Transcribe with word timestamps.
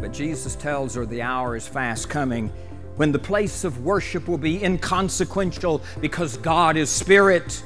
But 0.00 0.12
Jesus 0.12 0.54
tells 0.54 0.94
her 0.94 1.04
the 1.04 1.20
hour 1.20 1.56
is 1.56 1.68
fast 1.68 2.08
coming 2.08 2.50
when 2.96 3.12
the 3.12 3.18
place 3.18 3.64
of 3.64 3.84
worship 3.84 4.28
will 4.28 4.38
be 4.38 4.64
inconsequential 4.64 5.82
because 6.00 6.38
God 6.38 6.76
is 6.76 6.88
spirit. 6.88 7.62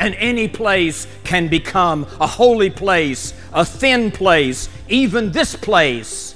And 0.00 0.14
any 0.16 0.48
place 0.48 1.06
can 1.24 1.48
become 1.48 2.06
a 2.20 2.26
holy 2.26 2.70
place, 2.70 3.32
a 3.52 3.64
thin 3.64 4.10
place, 4.10 4.68
even 4.88 5.32
this 5.32 5.56
place. 5.56 6.34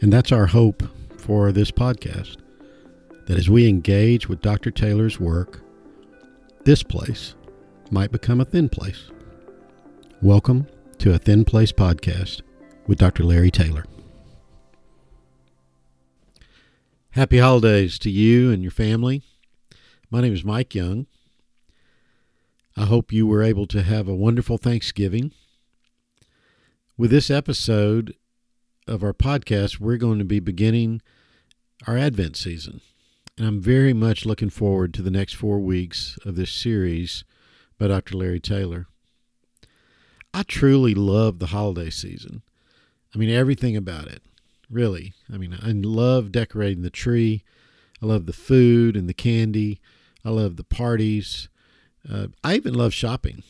And 0.00 0.12
that's 0.12 0.32
our 0.32 0.46
hope 0.46 0.82
for 1.18 1.50
this 1.50 1.70
podcast 1.70 2.36
that 3.26 3.38
as 3.38 3.48
we 3.48 3.68
engage 3.68 4.28
with 4.28 4.42
Dr. 4.42 4.70
Taylor's 4.70 5.18
work, 5.18 5.60
this 6.64 6.82
place 6.82 7.34
might 7.90 8.12
become 8.12 8.40
a 8.40 8.44
thin 8.44 8.68
place. 8.68 9.10
Welcome 10.20 10.66
to 10.98 11.14
a 11.14 11.18
Thin 11.18 11.44
Place 11.44 11.72
podcast 11.72 12.42
with 12.86 12.98
Dr. 12.98 13.24
Larry 13.24 13.50
Taylor. 13.50 13.84
Happy 17.10 17.38
holidays 17.38 17.98
to 18.00 18.10
you 18.10 18.50
and 18.50 18.62
your 18.62 18.72
family. 18.72 19.22
My 20.10 20.20
name 20.20 20.34
is 20.34 20.44
Mike 20.44 20.74
Young. 20.74 21.06
I 22.76 22.86
hope 22.86 23.12
you 23.12 23.26
were 23.26 23.42
able 23.42 23.66
to 23.66 23.82
have 23.82 24.08
a 24.08 24.14
wonderful 24.14 24.58
Thanksgiving. 24.58 25.32
With 26.98 27.10
this 27.10 27.30
episode 27.30 28.14
of 28.86 29.02
our 29.02 29.12
podcast, 29.12 29.78
we're 29.78 29.96
going 29.96 30.18
to 30.18 30.24
be 30.24 30.40
beginning 30.40 31.02
our 31.86 31.96
Advent 31.96 32.36
season. 32.36 32.80
And 33.38 33.46
I'm 33.46 33.60
very 33.60 33.92
much 33.92 34.26
looking 34.26 34.50
forward 34.50 34.92
to 34.94 35.02
the 35.02 35.10
next 35.10 35.34
four 35.34 35.60
weeks 35.60 36.18
of 36.24 36.36
this 36.36 36.52
series 36.52 37.24
by 37.78 37.88
Dr. 37.88 38.16
Larry 38.16 38.40
Taylor. 38.40 38.86
I 40.32 40.42
truly 40.42 40.94
love 40.94 41.38
the 41.38 41.46
holiday 41.46 41.90
season. 41.90 42.42
I 43.14 43.18
mean, 43.18 43.30
everything 43.30 43.76
about 43.76 44.08
it 44.08 44.22
really. 44.70 45.12
I 45.32 45.38
mean, 45.38 45.56
I 45.60 45.70
love 45.70 46.32
decorating 46.32 46.82
the 46.82 46.90
tree. 46.90 47.44
I 48.02 48.06
love 48.06 48.26
the 48.26 48.32
food 48.32 48.96
and 48.96 49.08
the 49.08 49.14
candy. 49.14 49.80
I 50.24 50.30
love 50.30 50.56
the 50.56 50.64
parties. 50.64 51.48
Uh, 52.10 52.28
I 52.42 52.56
even 52.56 52.74
love 52.74 52.92
shopping. 52.92 53.42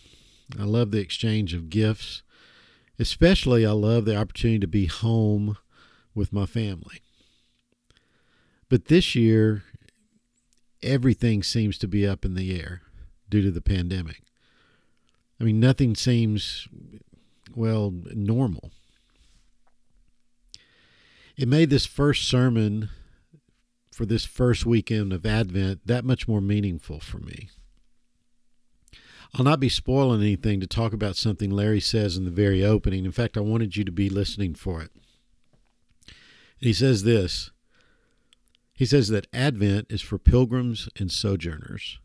I 0.58 0.64
love 0.64 0.90
the 0.90 1.00
exchange 1.00 1.54
of 1.54 1.70
gifts. 1.70 2.22
Especially, 2.98 3.66
I 3.66 3.72
love 3.72 4.04
the 4.04 4.16
opportunity 4.16 4.60
to 4.60 4.68
be 4.68 4.86
home 4.86 5.56
with 6.14 6.32
my 6.32 6.46
family. 6.46 7.00
But 8.68 8.86
this 8.86 9.14
year, 9.14 9.64
everything 10.82 11.42
seems 11.42 11.78
to 11.78 11.88
be 11.88 12.06
up 12.06 12.24
in 12.24 12.34
the 12.34 12.60
air 12.60 12.82
due 13.28 13.42
to 13.42 13.50
the 13.50 13.60
pandemic. 13.60 14.20
I 15.40 15.44
mean, 15.44 15.58
nothing 15.58 15.96
seems, 15.96 16.68
well, 17.56 17.92
normal 18.12 18.70
it 21.36 21.48
made 21.48 21.70
this 21.70 21.86
first 21.86 22.28
sermon 22.28 22.90
for 23.92 24.06
this 24.06 24.24
first 24.24 24.66
weekend 24.66 25.12
of 25.12 25.26
Advent 25.26 25.86
that 25.86 26.04
much 26.04 26.28
more 26.28 26.40
meaningful 26.40 27.00
for 27.00 27.18
me. 27.18 27.48
I'll 29.34 29.44
not 29.44 29.60
be 29.60 29.68
spoiling 29.68 30.20
anything 30.20 30.60
to 30.60 30.66
talk 30.66 30.92
about 30.92 31.16
something 31.16 31.50
Larry 31.50 31.80
says 31.80 32.16
in 32.16 32.24
the 32.24 32.30
very 32.30 32.64
opening. 32.64 33.04
In 33.04 33.10
fact, 33.10 33.36
I 33.36 33.40
wanted 33.40 33.76
you 33.76 33.84
to 33.84 33.92
be 33.92 34.08
listening 34.08 34.54
for 34.54 34.80
it. 34.80 34.92
he 36.60 36.72
says 36.72 37.02
this 37.02 37.50
He 38.72 38.86
says 38.86 39.08
that 39.08 39.26
Advent 39.32 39.88
is 39.90 40.02
for 40.02 40.18
pilgrims 40.18 40.88
and 40.98 41.10
sojourners. 41.10 41.98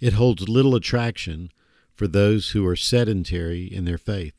It 0.00 0.14
holds 0.14 0.48
little 0.48 0.74
attraction 0.74 1.50
for 1.92 2.06
those 2.06 2.50
who 2.50 2.66
are 2.66 2.76
sedentary 2.76 3.64
in 3.64 3.84
their 3.84 3.98
faith, 3.98 4.34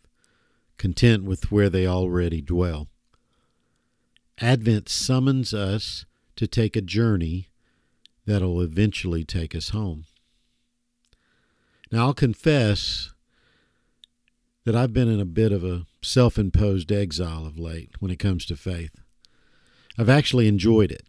content 0.77 1.25
with 1.25 1.51
where 1.51 1.69
they 1.69 1.87
already 1.87 2.41
dwell. 2.41 2.87
Advent 4.39 4.87
summons 4.87 5.53
us 5.53 6.05
to 6.35 6.47
take 6.47 6.75
a 6.75 6.81
journey 6.81 7.49
that'll 8.25 8.61
eventually 8.61 9.23
take 9.23 9.55
us 9.55 9.69
home. 9.69 10.05
Now, 11.91 12.07
I'll 12.07 12.13
confess 12.13 13.11
that 14.65 14.75
I've 14.75 14.93
been 14.93 15.07
in 15.07 15.19
a 15.19 15.25
bit 15.25 15.51
of 15.51 15.63
a 15.63 15.85
self 16.01 16.37
imposed 16.37 16.91
exile 16.91 17.45
of 17.45 17.57
late 17.57 17.91
when 17.99 18.11
it 18.11 18.19
comes 18.19 18.45
to 18.47 18.57
faith. 18.57 18.91
I've 19.97 20.09
actually 20.09 20.47
enjoyed 20.47 20.91
it. 20.91 21.07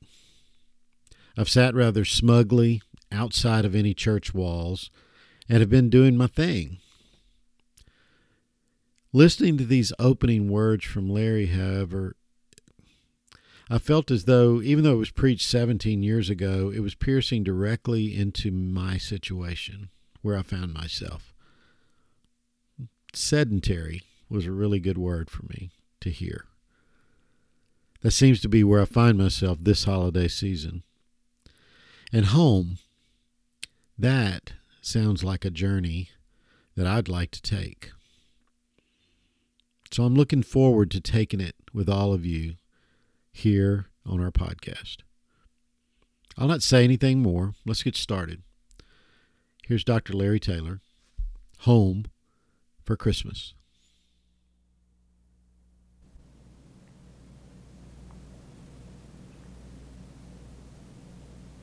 I've 1.37 1.49
sat 1.49 1.75
rather 1.75 2.05
smugly 2.05 2.81
outside 3.13 3.65
of 3.65 3.75
any 3.75 3.95
church 3.95 4.33
walls 4.33 4.91
and 5.49 5.61
have 5.61 5.71
been 5.71 5.91
doing 5.91 6.17
my 6.17 6.27
thing. 6.29 6.79
Listening 9.13 9.59
to 9.59 9.65
these 9.65 9.93
opening 9.99 10.49
words 10.49 10.85
from 10.85 11.11
Larry, 11.11 11.47
however, 11.47 12.15
I 13.71 13.79
felt 13.79 14.11
as 14.11 14.25
though, 14.25 14.63
even 14.63 14.83
though 14.83 14.95
it 14.95 14.99
was 14.99 15.11
preached 15.11 15.47
17 15.47 16.03
years 16.03 16.31
ago, 16.31 16.73
it 16.75 16.81
was 16.81 16.95
piercing 16.95 17.45
directly 17.45 18.17
into 18.17 18.51
my 18.51 18.97
situation 18.97 19.91
where 20.23 20.39
I 20.39 20.43
found 20.43 20.73
myself. 20.73 21.35
Sedentary 23.13 24.03
was 24.31 24.47
a 24.47 24.53
really 24.53 24.81
good 24.81 24.97
word 24.97 25.31
for 25.31 25.45
me 25.47 25.71
to 26.01 26.11
hear. 26.11 26.47
That 28.01 28.13
seems 28.13 28.41
to 28.41 28.49
be 28.49 28.65
where 28.65 28.81
I 28.81 28.87
find 28.87 29.19
myself 29.19 29.59
this 29.61 29.85
holiday 29.85 30.29
season. 30.29 30.83
And 32.13 32.27
home, 32.27 32.79
that 33.99 34.53
sounds 34.81 35.25
like 35.25 35.45
a 35.45 35.51
journey 35.51 36.11
that 36.75 36.87
I'd 36.87 37.09
like 37.09 37.33
to 37.33 37.43
take. 37.43 37.91
So 39.91 40.05
I'm 40.05 40.15
looking 40.15 40.43
forward 40.43 40.91
to 40.93 41.01
taking 41.01 41.41
it 41.41 41.57
with 41.73 41.89
all 41.89 42.15
of 42.15 42.25
you 42.25 42.55
here 43.33 43.87
on 44.05 44.21
our 44.21 44.31
podcast. 44.31 44.99
I'll 46.37 46.49
not 46.49 46.63
say 46.63 46.85
anything 46.85 47.21
more. 47.21 47.55
Let's 47.67 47.83
get 47.83 47.97
started. 47.97 48.43
Here's 49.65 49.85
Dr. 49.85 50.13
Larry 50.13 50.41
Taylor, 50.41 50.81
Home 51.61 52.07
for 52.85 52.97
Christmas. 52.97 53.55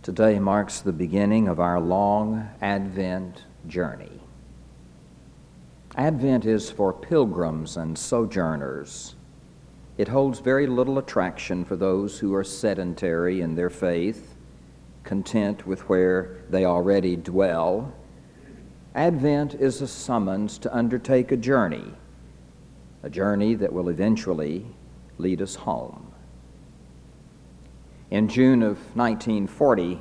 Today 0.03 0.37
marks 0.37 0.81
the 0.81 0.93
beginning 0.93 1.47
of 1.47 1.59
our 1.59 1.79
long 1.79 2.47
Advent 2.61 3.45
journey. 3.65 4.21
Advent 5.95 6.45
is 6.45 6.69
for 6.69 6.93
pilgrims 6.93 7.77
and 7.77 7.97
sojourners 7.97 9.15
it 9.97 10.09
holds 10.09 10.39
very 10.39 10.67
little 10.67 10.97
attraction 10.97 11.63
for 11.63 11.75
those 11.75 12.19
who 12.19 12.33
are 12.33 12.43
sedentary 12.43 13.41
in 13.41 13.55
their 13.55 13.69
faith, 13.69 14.35
content 15.03 15.65
with 15.65 15.87
where 15.87 16.43
they 16.49 16.65
already 16.65 17.15
dwell. 17.15 17.93
Advent 18.93 19.53
is 19.55 19.81
a 19.81 19.87
summons 19.87 20.57
to 20.57 20.75
undertake 20.75 21.31
a 21.31 21.37
journey, 21.37 21.93
a 23.03 23.09
journey 23.09 23.55
that 23.55 23.71
will 23.71 23.89
eventually 23.89 24.65
lead 25.17 25.41
us 25.41 25.55
home. 25.55 26.11
In 28.11 28.27
June 28.27 28.61
of 28.61 28.77
1940, 28.95 29.99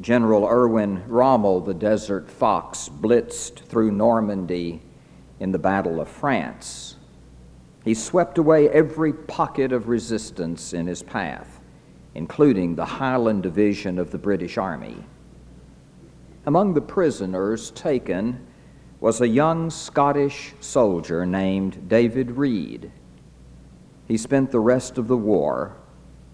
General 0.00 0.46
Erwin 0.46 1.02
Rommel, 1.06 1.60
the 1.60 1.74
Desert 1.74 2.30
Fox, 2.30 2.88
blitzed 2.88 3.60
through 3.60 3.92
Normandy 3.92 4.82
in 5.40 5.52
the 5.52 5.58
Battle 5.58 6.00
of 6.00 6.08
France. 6.08 6.95
He 7.86 7.94
swept 7.94 8.36
away 8.36 8.68
every 8.68 9.12
pocket 9.12 9.70
of 9.70 9.86
resistance 9.86 10.72
in 10.72 10.88
his 10.88 11.04
path, 11.04 11.60
including 12.16 12.74
the 12.74 12.84
Highland 12.84 13.44
Division 13.44 14.00
of 14.00 14.10
the 14.10 14.18
British 14.18 14.58
Army. 14.58 15.04
Among 16.46 16.74
the 16.74 16.80
prisoners 16.80 17.70
taken 17.70 18.44
was 18.98 19.20
a 19.20 19.28
young 19.28 19.70
Scottish 19.70 20.52
soldier 20.58 21.24
named 21.24 21.88
David 21.88 22.32
Reed. 22.32 22.90
He 24.08 24.16
spent 24.16 24.50
the 24.50 24.58
rest 24.58 24.98
of 24.98 25.06
the 25.06 25.16
war 25.16 25.76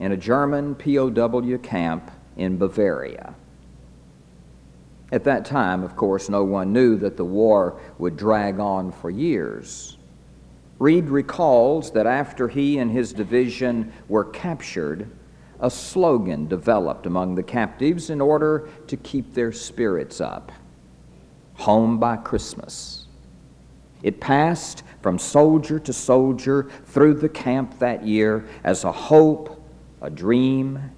in 0.01 0.11
a 0.13 0.17
German 0.17 0.75
POW 0.75 1.59
camp 1.59 2.11
in 2.35 2.57
Bavaria. 2.57 3.35
At 5.13 5.25
that 5.25 5.45
time, 5.45 5.83
of 5.83 5.97
course, 5.97 6.31
no 6.31 6.45
one 6.45 6.73
knew 6.73 6.97
that 6.97 7.19
the 7.19 7.27
war 7.27 7.79
would 7.99 8.17
drag 8.17 8.59
on 8.59 8.91
for 8.91 9.11
years. 9.11 9.99
Reed 10.83 11.11
recalls 11.11 11.93
that 11.93 12.09
after 12.09 12.49
he 12.49 12.79
and 12.79 12.91
his 12.91 13.13
division 13.13 13.93
were 14.09 14.25
captured, 14.25 15.09
a 15.61 15.71
slogan 15.71 16.49
developed 16.49 17.07
among 17.07 17.37
the 17.37 17.43
captives 17.45 18.11
in 18.11 18.21
order 18.21 18.69
to 18.89 18.97
keep 18.97 19.33
their 19.33 19.53
spirits 19.53 20.21
up 20.21 20.51
Home 21.55 21.99
by 22.01 22.17
Christmas. 22.17 23.07
It 24.03 24.21
passed 24.21 24.83
from 25.03 25.21
soldier 25.21 25.79
to 25.79 25.93
soldier 25.93 26.69
through 26.87 27.15
the 27.15 27.29
camp 27.29 27.79
that 27.79 28.05
year 28.05 28.45
as 28.65 28.83
a 28.83 28.91
hope, 28.91 29.63
a 30.01 30.11
dream, 30.11 30.91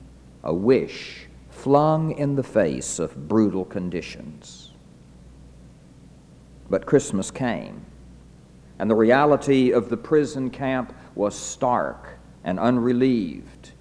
a 0.42 0.54
wish 0.54 1.26
flung 1.50 2.12
in 2.12 2.36
the 2.36 2.42
face 2.42 2.98
of 2.98 3.28
brutal 3.28 3.66
conditions. 3.66 4.70
But 6.70 6.86
Christmas 6.86 7.30
came 7.30 7.84
and 8.78 8.90
the 8.90 8.94
reality 8.94 9.70
of 9.72 9.88
the 9.88 9.96
prison 9.96 10.50
camp 10.50 10.94
was 11.14 11.34
stark 11.34 12.18
and 12.44 12.58
unrelieved. 12.58 13.72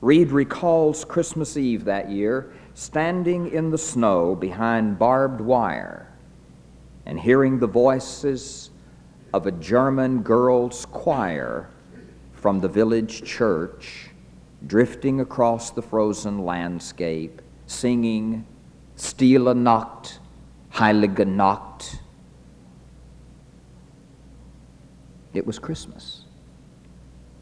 Reed 0.00 0.30
recalls 0.30 1.04
Christmas 1.04 1.56
Eve 1.56 1.84
that 1.84 2.10
year 2.10 2.52
standing 2.74 3.50
in 3.52 3.70
the 3.70 3.78
snow 3.78 4.34
behind 4.34 4.98
barbed 4.98 5.40
wire 5.40 6.06
and 7.06 7.18
hearing 7.18 7.58
the 7.58 7.66
voices 7.66 8.70
of 9.32 9.46
a 9.46 9.52
German 9.52 10.22
girls' 10.22 10.86
choir 10.86 11.68
from 12.32 12.60
the 12.60 12.68
village 12.68 13.22
church 13.22 14.10
drifting 14.66 15.20
across 15.20 15.70
the 15.70 15.82
frozen 15.82 16.44
landscape, 16.44 17.40
singing 17.66 18.46
Stille 18.96 19.54
Nacht, 19.54 20.18
Heilige 20.72 21.26
Nacht. 21.26 22.00
It 25.32 25.46
was 25.46 25.58
Christmas, 25.58 26.22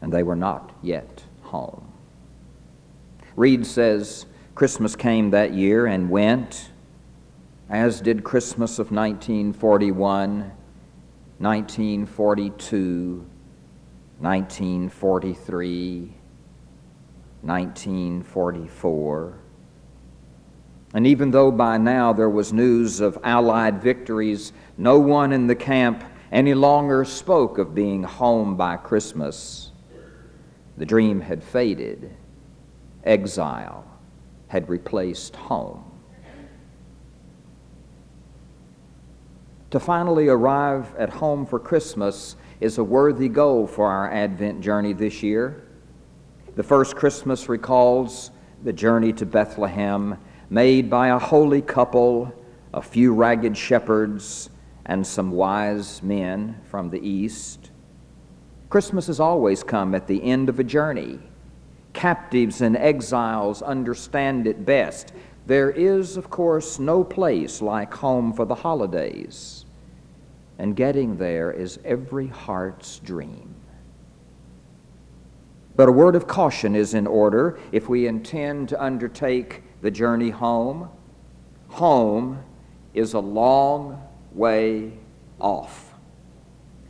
and 0.01 0.13
they 0.13 0.23
were 0.23 0.35
not 0.35 0.75
yet 0.81 1.23
home. 1.41 1.91
Reed 3.35 3.65
says 3.65 4.25
Christmas 4.53 4.95
came 4.95 5.31
that 5.31 5.53
year 5.53 5.85
and 5.87 6.09
went, 6.09 6.71
as 7.69 8.01
did 8.01 8.23
Christmas 8.23 8.79
of 8.79 8.91
1941, 8.91 10.51
1942, 11.37 13.25
1943, 14.19 16.13
1944. 17.41 19.39
And 20.93 21.05
even 21.07 21.31
though 21.31 21.51
by 21.51 21.77
now 21.77 22.11
there 22.13 22.29
was 22.29 22.51
news 22.51 22.99
of 22.99 23.17
Allied 23.23 23.81
victories, 23.81 24.51
no 24.77 24.99
one 24.99 25.31
in 25.31 25.47
the 25.47 25.55
camp 25.55 26.03
any 26.31 26.53
longer 26.53 27.03
spoke 27.05 27.57
of 27.57 27.73
being 27.73 28.03
home 28.03 28.55
by 28.55 28.77
Christmas. 28.77 29.71
The 30.77 30.85
dream 30.85 31.21
had 31.21 31.43
faded, 31.43 32.15
exile 33.03 33.85
had 34.47 34.69
replaced 34.69 35.35
home. 35.35 35.83
To 39.71 39.79
finally 39.79 40.27
arrive 40.27 40.95
at 40.97 41.09
home 41.09 41.45
for 41.45 41.59
Christmas 41.59 42.35
is 42.59 42.79
a 42.79 42.83
worthy 42.83 43.29
goal 43.29 43.67
for 43.67 43.87
our 43.87 44.11
Advent 44.11 44.61
journey 44.61 44.93
this 44.93 45.21
year. 45.21 45.63
The 46.55 46.63
first 46.63 46.95
Christmas 46.95 47.47
recalls 47.47 48.31
the 48.63 48.73
journey 48.73 49.13
to 49.13 49.25
Bethlehem 49.25 50.17
made 50.49 50.89
by 50.89 51.09
a 51.09 51.19
holy 51.19 51.61
couple, 51.61 52.33
a 52.73 52.81
few 52.81 53.13
ragged 53.13 53.55
shepherds, 53.55 54.49
and 54.85 55.05
some 55.05 55.31
wise 55.31 56.01
men 56.01 56.59
from 56.65 56.89
the 56.89 56.99
east. 56.99 57.71
Christmas 58.69 59.07
has 59.07 59.19
always 59.19 59.63
come 59.63 59.95
at 59.95 60.07
the 60.07 60.23
end 60.23 60.49
of 60.49 60.59
a 60.59 60.63
journey. 60.63 61.19
Captives 61.93 62.61
and 62.61 62.77
exiles 62.77 63.61
understand 63.61 64.45
it 64.47 64.65
best. 64.65 65.11
There 65.47 65.71
is, 65.71 66.17
of 66.17 66.29
course, 66.29 66.77
no 66.77 67.03
place 67.03 67.61
like 67.61 67.93
home 67.93 68.33
for 68.33 68.45
the 68.45 68.55
holidays, 68.55 69.65
and 70.59 70.75
getting 70.75 71.17
there 71.17 71.51
is 71.51 71.79
every 71.83 72.27
heart's 72.27 72.99
dream. 72.99 73.55
But 75.75 75.89
a 75.89 75.91
word 75.91 76.15
of 76.15 76.27
caution 76.27 76.75
is 76.75 76.93
in 76.93 77.07
order 77.07 77.57
if 77.71 77.89
we 77.89 78.05
intend 78.05 78.69
to 78.69 78.83
undertake 78.83 79.63
the 79.81 79.89
journey 79.89 80.29
home. 80.29 80.89
Home 81.69 82.43
is 82.93 83.13
a 83.13 83.19
long 83.19 84.03
way 84.33 84.93
off. 85.39 85.93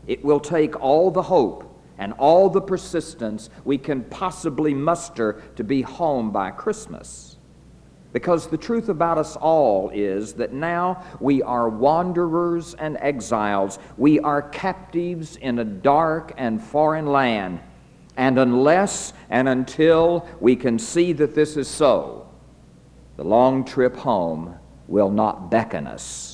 It 0.08 0.24
will 0.24 0.40
take 0.40 0.80
all 0.80 1.12
the 1.12 1.22
hope 1.22 1.66
and 1.98 2.14
all 2.14 2.50
the 2.50 2.62
persistence 2.62 3.50
we 3.66 3.78
can 3.78 4.04
possibly 4.06 4.74
muster 4.74 5.42
to 5.56 5.64
be 5.64 5.82
home 5.82 6.32
by 6.32 6.52
Christmas. 6.52 7.38
Because 8.12 8.48
the 8.48 8.58
truth 8.58 8.90
about 8.90 9.20
us 9.20 9.36
all 9.36 9.92
is 9.94 10.34
that 10.34 10.52
now 10.52 11.04
we 11.20 11.44
are 11.44 11.70
wanderers 11.70 12.74
and 12.74 12.98
exiles. 13.02 13.78
We 13.98 14.20
are 14.20 14.42
captives 14.42 15.36
in 15.36 15.60
a 15.60 15.64
dark 15.64 16.34
and 16.38 16.62
foreign 16.62 17.06
land. 17.06 17.60
And 18.18 18.40
unless 18.40 19.14
and 19.30 19.48
until 19.48 20.28
we 20.40 20.56
can 20.56 20.80
see 20.80 21.14
that 21.14 21.36
this 21.36 21.56
is 21.56 21.68
so, 21.68 22.28
the 23.16 23.24
long 23.24 23.64
trip 23.64 23.96
home 23.96 24.56
will 24.88 25.12
not 25.12 25.52
beckon 25.52 25.86
us. 25.86 26.29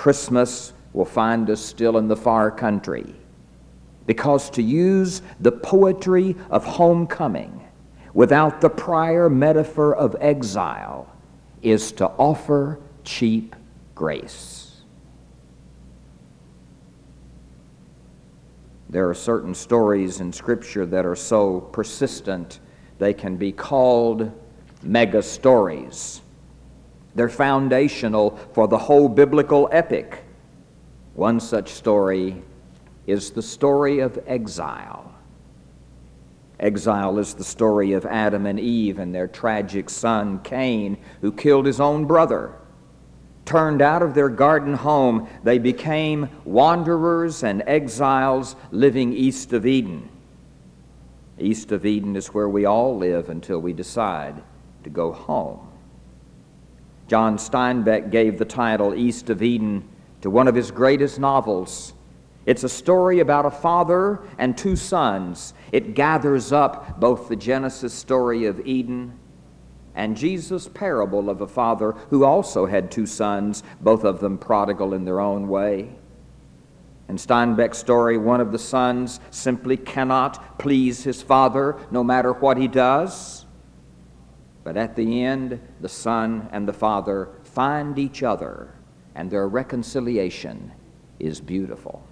Christmas 0.00 0.72
will 0.94 1.04
find 1.04 1.50
us 1.50 1.60
still 1.60 1.98
in 1.98 2.08
the 2.08 2.16
far 2.16 2.50
country. 2.50 3.14
Because 4.06 4.48
to 4.48 4.62
use 4.62 5.20
the 5.40 5.52
poetry 5.52 6.36
of 6.48 6.64
homecoming 6.64 7.68
without 8.14 8.62
the 8.62 8.70
prior 8.70 9.28
metaphor 9.28 9.94
of 9.94 10.16
exile 10.18 11.06
is 11.60 11.92
to 11.92 12.06
offer 12.06 12.80
cheap 13.04 13.54
grace. 13.94 14.80
There 18.88 19.06
are 19.06 19.14
certain 19.14 19.54
stories 19.54 20.22
in 20.22 20.32
Scripture 20.32 20.86
that 20.86 21.04
are 21.04 21.14
so 21.14 21.60
persistent 21.60 22.60
they 22.98 23.12
can 23.12 23.36
be 23.36 23.52
called 23.52 24.32
mega 24.82 25.22
stories. 25.22 26.19
They're 27.20 27.28
foundational 27.28 28.38
for 28.54 28.66
the 28.66 28.78
whole 28.78 29.06
biblical 29.06 29.68
epic. 29.70 30.24
One 31.12 31.38
such 31.38 31.68
story 31.68 32.42
is 33.06 33.32
the 33.32 33.42
story 33.42 33.98
of 33.98 34.18
exile. 34.26 35.12
Exile 36.58 37.18
is 37.18 37.34
the 37.34 37.44
story 37.44 37.92
of 37.92 38.06
Adam 38.06 38.46
and 38.46 38.58
Eve 38.58 38.98
and 38.98 39.14
their 39.14 39.28
tragic 39.28 39.90
son 39.90 40.40
Cain, 40.42 40.96
who 41.20 41.30
killed 41.30 41.66
his 41.66 41.78
own 41.78 42.06
brother. 42.06 42.54
Turned 43.44 43.82
out 43.82 44.00
of 44.00 44.14
their 44.14 44.30
garden 44.30 44.72
home, 44.72 45.28
they 45.44 45.58
became 45.58 46.30
wanderers 46.46 47.42
and 47.42 47.62
exiles 47.66 48.56
living 48.70 49.12
east 49.12 49.52
of 49.52 49.66
Eden. 49.66 50.08
East 51.38 51.70
of 51.70 51.84
Eden 51.84 52.16
is 52.16 52.28
where 52.28 52.48
we 52.48 52.64
all 52.64 52.96
live 52.96 53.28
until 53.28 53.58
we 53.58 53.74
decide 53.74 54.42
to 54.84 54.88
go 54.88 55.12
home. 55.12 55.69
John 57.10 57.38
Steinbeck 57.38 58.12
gave 58.12 58.38
the 58.38 58.44
title 58.44 58.94
East 58.94 59.30
of 59.30 59.42
Eden 59.42 59.82
to 60.20 60.30
one 60.30 60.46
of 60.46 60.54
his 60.54 60.70
greatest 60.70 61.18
novels, 61.18 61.92
it's 62.46 62.62
a 62.62 62.68
story 62.68 63.18
about 63.18 63.46
a 63.46 63.50
father 63.50 64.20
and 64.38 64.56
two 64.56 64.76
sons. 64.76 65.52
It 65.72 65.96
gathers 65.96 66.52
up 66.52 67.00
both 67.00 67.28
the 67.28 67.34
Genesis 67.34 67.92
story 67.92 68.44
of 68.44 68.64
Eden 68.64 69.18
and 69.96 70.16
Jesus' 70.16 70.68
parable 70.68 71.28
of 71.28 71.40
a 71.40 71.48
father 71.48 71.96
who 72.10 72.24
also 72.24 72.66
had 72.66 72.92
two 72.92 73.06
sons, 73.06 73.64
both 73.80 74.04
of 74.04 74.20
them 74.20 74.38
prodigal 74.38 74.94
in 74.94 75.04
their 75.04 75.18
own 75.18 75.48
way. 75.48 75.90
In 77.08 77.16
Steinbeck's 77.16 77.78
story, 77.78 78.18
one 78.18 78.40
of 78.40 78.52
the 78.52 78.58
sons 78.60 79.18
simply 79.32 79.76
cannot 79.76 80.60
please 80.60 81.02
his 81.02 81.22
father 81.22 81.76
no 81.90 82.04
matter 82.04 82.32
what 82.32 82.56
he 82.56 82.68
does. 82.68 83.39
But 84.70 84.76
at 84.76 84.94
the 84.94 85.24
end, 85.24 85.60
the 85.80 85.88
son 85.88 86.48
and 86.52 86.68
the 86.68 86.72
father 86.72 87.30
find 87.42 87.98
each 87.98 88.22
other, 88.22 88.72
and 89.16 89.28
their 89.28 89.48
reconciliation 89.48 90.70
is 91.18 91.40
beautiful. 91.40 92.06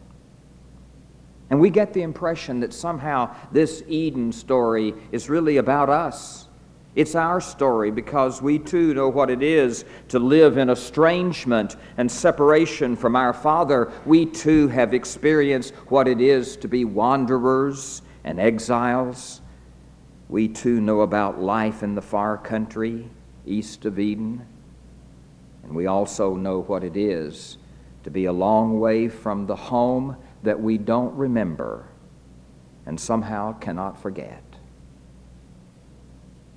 And 1.50 1.60
we 1.60 1.70
get 1.70 1.92
the 1.92 2.02
impression 2.02 2.58
that 2.58 2.72
somehow 2.72 3.32
this 3.52 3.84
Eden 3.86 4.32
story 4.32 4.92
is 5.12 5.30
really 5.30 5.58
about 5.58 5.88
us. 5.88 6.48
It's 6.96 7.14
our 7.14 7.40
story 7.40 7.92
because 7.92 8.42
we 8.42 8.58
too 8.58 8.92
know 8.92 9.08
what 9.08 9.30
it 9.30 9.40
is 9.40 9.84
to 10.08 10.18
live 10.18 10.58
in 10.58 10.68
estrangement 10.68 11.76
and 11.96 12.10
separation 12.10 12.96
from 12.96 13.14
our 13.14 13.32
Father. 13.32 13.92
We 14.04 14.26
too 14.26 14.66
have 14.66 14.94
experienced 14.94 15.74
what 15.86 16.08
it 16.08 16.20
is 16.20 16.56
to 16.56 16.66
be 16.66 16.84
wanderers 16.84 18.02
and 18.24 18.40
exiles. 18.40 19.42
We 20.28 20.48
too 20.48 20.80
know 20.80 21.00
about 21.00 21.40
life 21.40 21.82
in 21.82 21.94
the 21.94 22.02
far 22.02 22.36
country 22.36 23.08
east 23.46 23.84
of 23.84 23.98
Eden. 23.98 24.46
And 25.62 25.74
we 25.74 25.86
also 25.86 26.34
know 26.34 26.60
what 26.60 26.84
it 26.84 26.96
is 26.96 27.58
to 28.04 28.10
be 28.10 28.26
a 28.26 28.32
long 28.32 28.78
way 28.78 29.08
from 29.08 29.46
the 29.46 29.56
home 29.56 30.16
that 30.42 30.60
we 30.60 30.78
don't 30.78 31.14
remember 31.16 31.88
and 32.86 32.98
somehow 32.98 33.52
cannot 33.54 34.00
forget. 34.00 34.42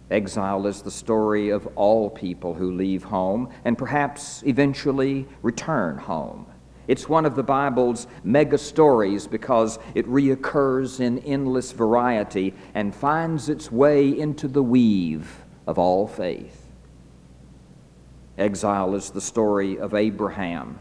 Exile 0.09 0.67
is 0.67 0.81
the 0.81 0.91
story 0.91 1.49
of 1.49 1.67
all 1.75 2.09
people 2.09 2.53
who 2.53 2.73
leave 2.73 3.03
home 3.03 3.49
and 3.63 3.77
perhaps 3.77 4.43
eventually 4.45 5.25
return 5.41 5.97
home. 5.97 6.45
It's 6.91 7.07
one 7.07 7.25
of 7.25 7.37
the 7.37 7.43
Bible's 7.43 8.05
mega 8.21 8.57
stories 8.57 9.25
because 9.25 9.79
it 9.95 10.05
reoccurs 10.07 10.99
in 10.99 11.19
endless 11.19 11.71
variety 11.71 12.53
and 12.73 12.93
finds 12.93 13.47
its 13.47 13.71
way 13.71 14.09
into 14.19 14.49
the 14.49 14.61
weave 14.61 15.45
of 15.65 15.79
all 15.79 16.05
faith. 16.05 16.67
Exile 18.37 18.93
is 18.93 19.09
the 19.09 19.21
story 19.21 19.79
of 19.79 19.93
Abraham 19.93 20.79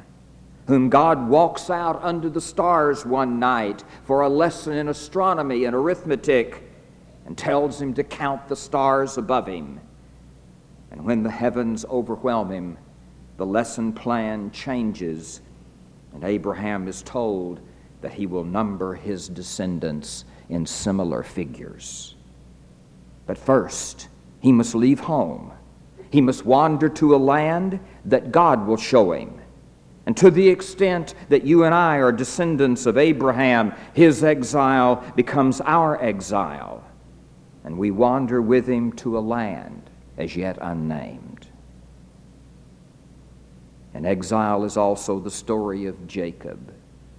whom 0.67 0.89
God 0.89 1.29
walks 1.29 1.71
out 1.71 2.03
under 2.03 2.29
the 2.29 2.41
stars 2.41 3.07
one 3.07 3.39
night 3.39 3.85
for 4.03 4.23
a 4.23 4.29
lesson 4.29 4.73
in 4.73 4.89
astronomy 4.89 5.65
and 5.65 5.77
arithmetic 5.77 6.65
and 7.25 7.39
tells 7.39 7.81
him 7.81 7.95
to 7.95 8.03
count 8.03 8.49
the 8.49 8.57
stars 8.57 9.17
above 9.17 9.47
him. 9.47 9.79
And 10.91 11.05
when 11.05 11.23
the 11.23 11.31
heavens 11.31 11.85
overwhelm 11.85 12.51
him, 12.51 12.79
the 13.37 13.47
lesson 13.47 13.93
plan 13.93 14.51
changes, 14.51 15.41
and 16.15 16.25
Abraham 16.25 16.89
is 16.89 17.03
told 17.03 17.61
that 18.01 18.13
he 18.13 18.27
will 18.27 18.45
number 18.45 18.95
his 18.95 19.29
descendants 19.29 20.25
in 20.49 20.67
similar 20.67 21.23
figures. 21.23 22.15
But 23.27 23.39
first, 23.39 24.09
he 24.41 24.53
must 24.53 24.75
leave 24.75 25.01
home. 25.01 25.53
He 26.11 26.21
must 26.21 26.45
wander 26.45 26.89
to 26.89 27.15
a 27.15 27.19
land 27.19 27.79
that 28.07 28.33
God 28.33 28.67
will 28.67 28.77
show 28.77 29.13
him. 29.13 29.41
And 30.07 30.17
to 30.17 30.31
the 30.31 30.49
extent 30.49 31.15
that 31.29 31.45
you 31.45 31.65
and 31.65 31.75
I 31.75 31.99
are 31.99 32.11
descendants 32.11 32.87
of 32.87 32.99
Abraham, 32.99 33.73
his 33.93 34.25
exile 34.25 35.05
becomes 35.15 35.61
our 35.61 36.03
exile. 36.03 36.85
And 37.63 37.79
we 37.79 37.91
wander 37.93 38.43
with 38.43 38.67
him 38.67 38.93
to 38.95 39.19
a 39.19 39.21
land 39.21 39.89
as 40.17 40.35
yet 40.35 40.59
unnamed. 40.61 41.30
And 43.95 44.07
exile 44.07 44.65
is 44.65 44.77
also 44.77 45.19
the 45.19 45.31
story 45.31 45.87
of 45.87 46.07
Jacob, 46.07 46.73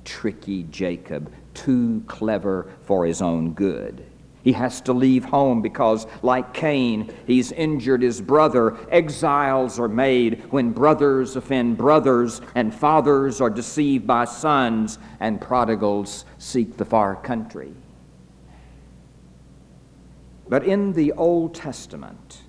tricky 0.05 0.63
Jacob, 0.63 1.31
too 1.53 2.03
clever 2.07 2.71
for 2.83 3.05
his 3.05 3.21
own 3.21 3.53
good. 3.53 4.05
He 4.43 4.53
has 4.53 4.81
to 4.81 4.93
leave 4.93 5.25
home 5.25 5.61
because, 5.61 6.07
like 6.23 6.53
Cain, 6.53 7.13
he's 7.27 7.51
injured 7.51 8.01
his 8.01 8.19
brother. 8.21 8.75
Exiles 8.89 9.79
are 9.79 9.87
made 9.87 10.51
when 10.51 10.71
brothers 10.71 11.35
offend 11.35 11.77
brothers, 11.77 12.41
and 12.55 12.73
fathers 12.73 13.39
are 13.39 13.51
deceived 13.51 14.07
by 14.07 14.25
sons, 14.25 14.97
and 15.19 15.39
prodigals 15.39 16.25
seek 16.39 16.77
the 16.77 16.85
far 16.85 17.15
country. 17.17 17.73
But 20.49 20.65
in 20.65 20.93
the 20.93 21.11
Old 21.13 21.53
Testament, 21.53 22.41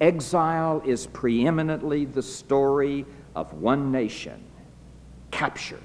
exile 0.00 0.80
is 0.86 1.08
preeminently 1.08 2.04
the 2.04 2.22
story 2.22 3.04
of 3.34 3.52
one 3.54 3.90
nation 3.90 4.42
captured, 5.30 5.82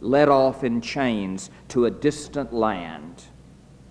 led 0.00 0.28
off 0.28 0.64
in 0.64 0.80
chains 0.80 1.50
to 1.68 1.86
a 1.86 1.90
distant 1.90 2.52
land 2.52 3.24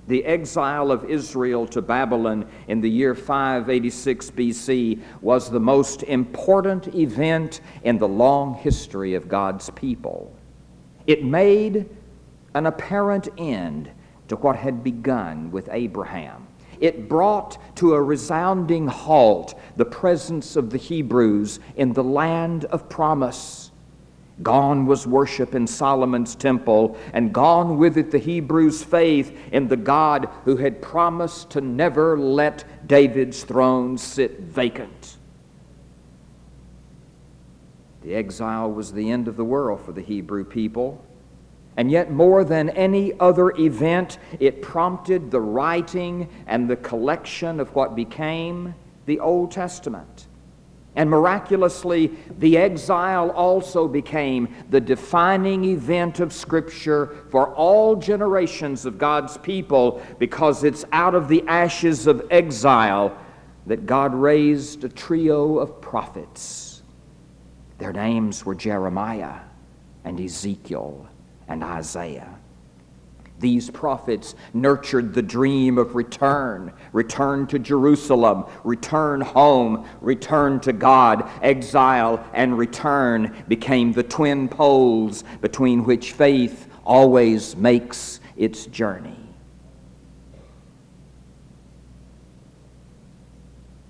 the 0.10 0.26
exile 0.26 0.92
of 0.92 1.06
Israel 1.06 1.68
to 1.68 1.84
Babylon 1.84 2.50
in 2.68 2.82
the 2.82 2.90
year 2.90 3.14
586 3.14 4.32
BC 4.32 5.00
was 5.22 5.52
the 5.52 5.60
most 5.60 6.02
important 6.02 6.94
event 6.96 7.62
in 7.84 8.00
the 8.00 8.08
long 8.08 8.56
history 8.56 9.14
of 9.14 9.30
God's 9.30 9.70
people. 9.70 10.36
It 11.06 11.24
made 11.24 11.88
an 12.56 12.66
apparent 12.66 13.30
end 13.38 13.92
to 14.30 14.36
what 14.38 14.56
had 14.56 14.84
begun 14.84 15.52
with 15.52 15.70
Abraham. 15.72 16.48
It 16.80 17.10
brought 17.10 17.58
to 17.78 17.94
a 17.94 18.02
resounding 18.02 18.88
halt 18.88 19.60
the 19.76 19.86
presence 19.86 20.56
of 20.56 20.70
the 20.70 20.78
Hebrews 20.78 21.60
in 21.76 21.94
the 21.94 22.04
land 22.04 22.66
of 22.66 22.90
promise. 22.90 23.72
Gone 24.42 24.86
was 24.86 25.06
worship 25.06 25.54
in 25.54 25.68
Solomon's 25.68 26.36
temple, 26.36 26.98
and 27.12 27.34
gone 27.34 27.78
with 27.78 27.98
it 27.98 28.12
the 28.12 28.20
Hebrews' 28.20 28.84
faith 28.84 29.38
in 29.52 29.68
the 29.68 29.76
God 29.76 30.30
who 30.46 30.56
had 30.56 30.82
promised 30.82 31.50
to 31.52 31.62
never 31.62 32.18
let 32.18 32.88
David's 32.88 33.44
throne 33.44 33.98
sit 33.98 34.40
vacant. 34.40 35.18
The 38.02 38.16
exile 38.16 38.72
was 38.72 38.94
the 38.94 39.12
end 39.12 39.28
of 39.28 39.36
the 39.36 39.44
world 39.44 39.82
for 39.82 39.92
the 39.92 40.02
Hebrew 40.02 40.46
people. 40.46 41.04
And 41.80 41.90
yet, 41.90 42.12
more 42.12 42.44
than 42.44 42.72
any 42.72 43.18
other 43.22 43.52
event, 43.52 44.18
it 44.38 44.62
prompted 44.62 45.32
the 45.32 45.40
writing 45.40 46.28
and 46.46 46.70
the 46.70 46.76
collection 46.76 47.62
of 47.62 47.74
what 47.74 47.96
became 47.96 48.76
the 49.06 49.22
Old 49.22 49.52
Testament. 49.52 50.28
And 50.98 51.10
miraculously, 51.10 52.12
the 52.38 52.58
exile 52.58 53.30
also 53.30 53.88
became 53.88 54.54
the 54.70 54.82
defining 54.82 55.64
event 55.64 56.20
of 56.20 56.34
Scripture 56.34 57.16
for 57.30 57.56
all 57.56 57.96
generations 57.96 58.86
of 58.86 58.98
God's 58.98 59.38
people 59.38 60.02
because 60.20 60.66
it's 60.66 60.84
out 60.92 61.16
of 61.16 61.30
the 61.30 61.48
ashes 61.48 62.08
of 62.08 62.28
exile 62.30 63.18
that 63.68 63.86
God 63.86 64.14
raised 64.14 64.84
a 64.84 64.90
trio 64.90 65.60
of 65.60 65.80
prophets. 65.80 66.82
Their 67.78 67.94
names 67.94 68.46
were 68.46 68.56
Jeremiah 68.56 69.40
and 70.04 70.20
Ezekiel 70.20 71.08
and 71.50 71.64
Isaiah. 71.64 72.40
These 73.40 73.70
prophets 73.70 74.36
nurtured 74.54 75.14
the 75.14 75.22
dream 75.22 75.78
of 75.78 75.96
return, 75.96 76.74
return 76.92 77.48
to 77.48 77.60
Jerusalem, 77.60 78.46
return 78.64 79.22
home, 79.22 79.88
return 80.02 80.60
to 80.62 80.74
God. 80.74 81.30
Exile 81.42 82.26
and 82.34 82.58
return 82.58 83.44
became 83.48 83.94
the 83.94 84.04
twin 84.04 84.50
poles 84.50 85.24
between 85.42 85.86
which 85.86 86.12
faith 86.12 86.68
always 86.86 87.56
makes 87.56 88.20
its 88.36 88.66
journey. 88.66 89.16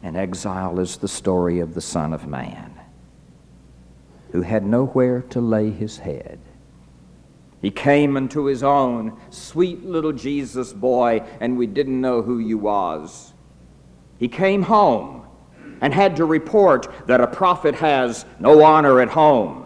And 0.04 0.16
exile 0.16 0.80
is 0.80 0.98
the 0.98 1.08
story 1.08 1.60
of 1.60 1.74
the 1.74 1.82
Son 1.82 2.14
of 2.14 2.28
Man, 2.28 2.80
who 4.32 4.44
had 4.44 4.64
nowhere 4.64 5.24
to 5.24 5.42
lay 5.42 5.72
his 5.72 5.98
head 5.98 6.40
he 7.62 7.72
came 7.72 8.16
unto 8.16 8.46
his 8.46 8.64
own, 8.64 9.20
sweet 9.30 9.86
little 9.86 10.14
Jesus 10.14 10.72
boy, 10.72 11.24
and 11.40 11.58
we 11.58 11.68
didn't 11.68 12.00
know 12.00 12.22
who 12.22 12.40
you 12.40 12.58
was. 12.58 13.34
He 14.18 14.28
came 14.28 14.64
home 14.64 15.26
and 15.82 15.94
had 15.94 16.16
to 16.18 16.26
report 16.26 16.88
that 17.08 17.22
a 17.22 17.28
prophet 17.28 17.76
has 17.76 18.26
no 18.40 18.64
honor 18.64 19.02
at 19.02 19.10
home. 19.10 19.66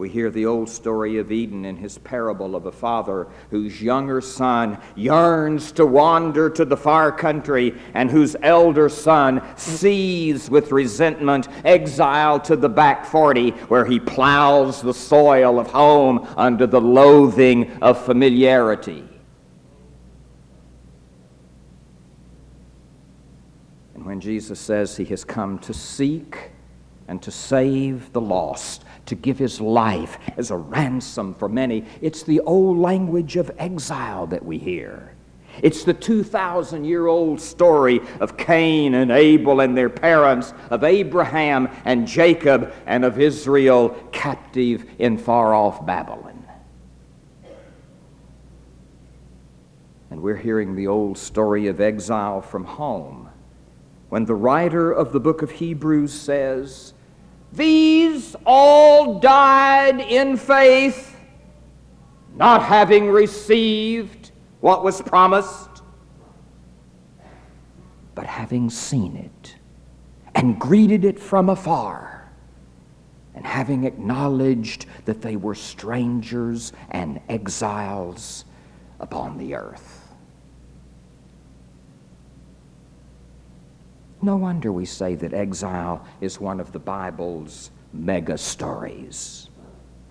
We 0.00 0.08
hear 0.08 0.30
the 0.30 0.46
old 0.46 0.70
story 0.70 1.18
of 1.18 1.30
Eden 1.30 1.66
in 1.66 1.76
his 1.76 1.98
parable 1.98 2.56
of 2.56 2.64
a 2.64 2.72
father 2.72 3.28
whose 3.50 3.82
younger 3.82 4.22
son 4.22 4.78
yearns 4.96 5.72
to 5.72 5.84
wander 5.84 6.48
to 6.48 6.64
the 6.64 6.78
far 6.78 7.12
country 7.12 7.78
and 7.92 8.10
whose 8.10 8.34
elder 8.40 8.88
son 8.88 9.42
sees 9.58 10.48
with 10.48 10.72
resentment 10.72 11.48
exile 11.66 12.40
to 12.40 12.56
the 12.56 12.66
back 12.66 13.04
40 13.04 13.50
where 13.68 13.84
he 13.84 14.00
plows 14.00 14.80
the 14.80 14.94
soil 14.94 15.58
of 15.58 15.66
home 15.66 16.26
under 16.34 16.66
the 16.66 16.80
loathing 16.80 17.70
of 17.82 18.02
familiarity. 18.02 19.04
And 23.94 24.06
when 24.06 24.18
Jesus 24.18 24.58
says 24.58 24.96
he 24.96 25.04
has 25.04 25.24
come 25.24 25.58
to 25.58 25.74
seek 25.74 26.52
and 27.10 27.20
to 27.20 27.30
save 27.32 28.12
the 28.12 28.20
lost, 28.20 28.84
to 29.04 29.16
give 29.16 29.36
his 29.36 29.60
life 29.60 30.16
as 30.36 30.52
a 30.52 30.56
ransom 30.56 31.34
for 31.34 31.48
many. 31.48 31.84
It's 32.00 32.22
the 32.22 32.38
old 32.42 32.78
language 32.78 33.36
of 33.36 33.50
exile 33.58 34.28
that 34.28 34.44
we 34.44 34.58
hear. 34.58 35.12
It's 35.60 35.82
the 35.82 35.92
2,000 35.92 36.84
year 36.84 37.08
old 37.08 37.40
story 37.40 38.00
of 38.20 38.36
Cain 38.36 38.94
and 38.94 39.10
Abel 39.10 39.60
and 39.60 39.76
their 39.76 39.90
parents, 39.90 40.54
of 40.70 40.84
Abraham 40.84 41.68
and 41.84 42.06
Jacob, 42.06 42.72
and 42.86 43.04
of 43.04 43.18
Israel 43.18 43.88
captive 44.12 44.88
in 45.00 45.18
far 45.18 45.52
off 45.52 45.84
Babylon. 45.84 46.46
And 50.12 50.22
we're 50.22 50.36
hearing 50.36 50.76
the 50.76 50.86
old 50.86 51.18
story 51.18 51.66
of 51.66 51.80
exile 51.80 52.40
from 52.40 52.64
home 52.64 53.30
when 54.10 54.26
the 54.26 54.34
writer 54.36 54.92
of 54.92 55.10
the 55.12 55.20
book 55.20 55.42
of 55.42 55.50
Hebrews 55.50 56.12
says, 56.12 56.94
these 57.52 58.36
all 58.46 59.18
died 59.18 60.00
in 60.00 60.36
faith, 60.36 61.16
not 62.36 62.62
having 62.62 63.10
received 63.10 64.30
what 64.60 64.84
was 64.84 65.02
promised, 65.02 65.82
but 68.14 68.26
having 68.26 68.70
seen 68.70 69.16
it 69.16 69.56
and 70.34 70.60
greeted 70.60 71.04
it 71.04 71.18
from 71.18 71.48
afar, 71.48 72.30
and 73.34 73.44
having 73.44 73.84
acknowledged 73.84 74.86
that 75.04 75.20
they 75.20 75.36
were 75.36 75.54
strangers 75.54 76.72
and 76.90 77.20
exiles 77.28 78.44
upon 79.00 79.38
the 79.38 79.54
earth. 79.54 79.99
No 84.22 84.36
wonder 84.36 84.70
we 84.70 84.84
say 84.84 85.14
that 85.16 85.32
exile 85.32 86.04
is 86.20 86.40
one 86.40 86.60
of 86.60 86.72
the 86.72 86.78
Bible's 86.78 87.70
mega 87.92 88.36
stories. 88.36 89.48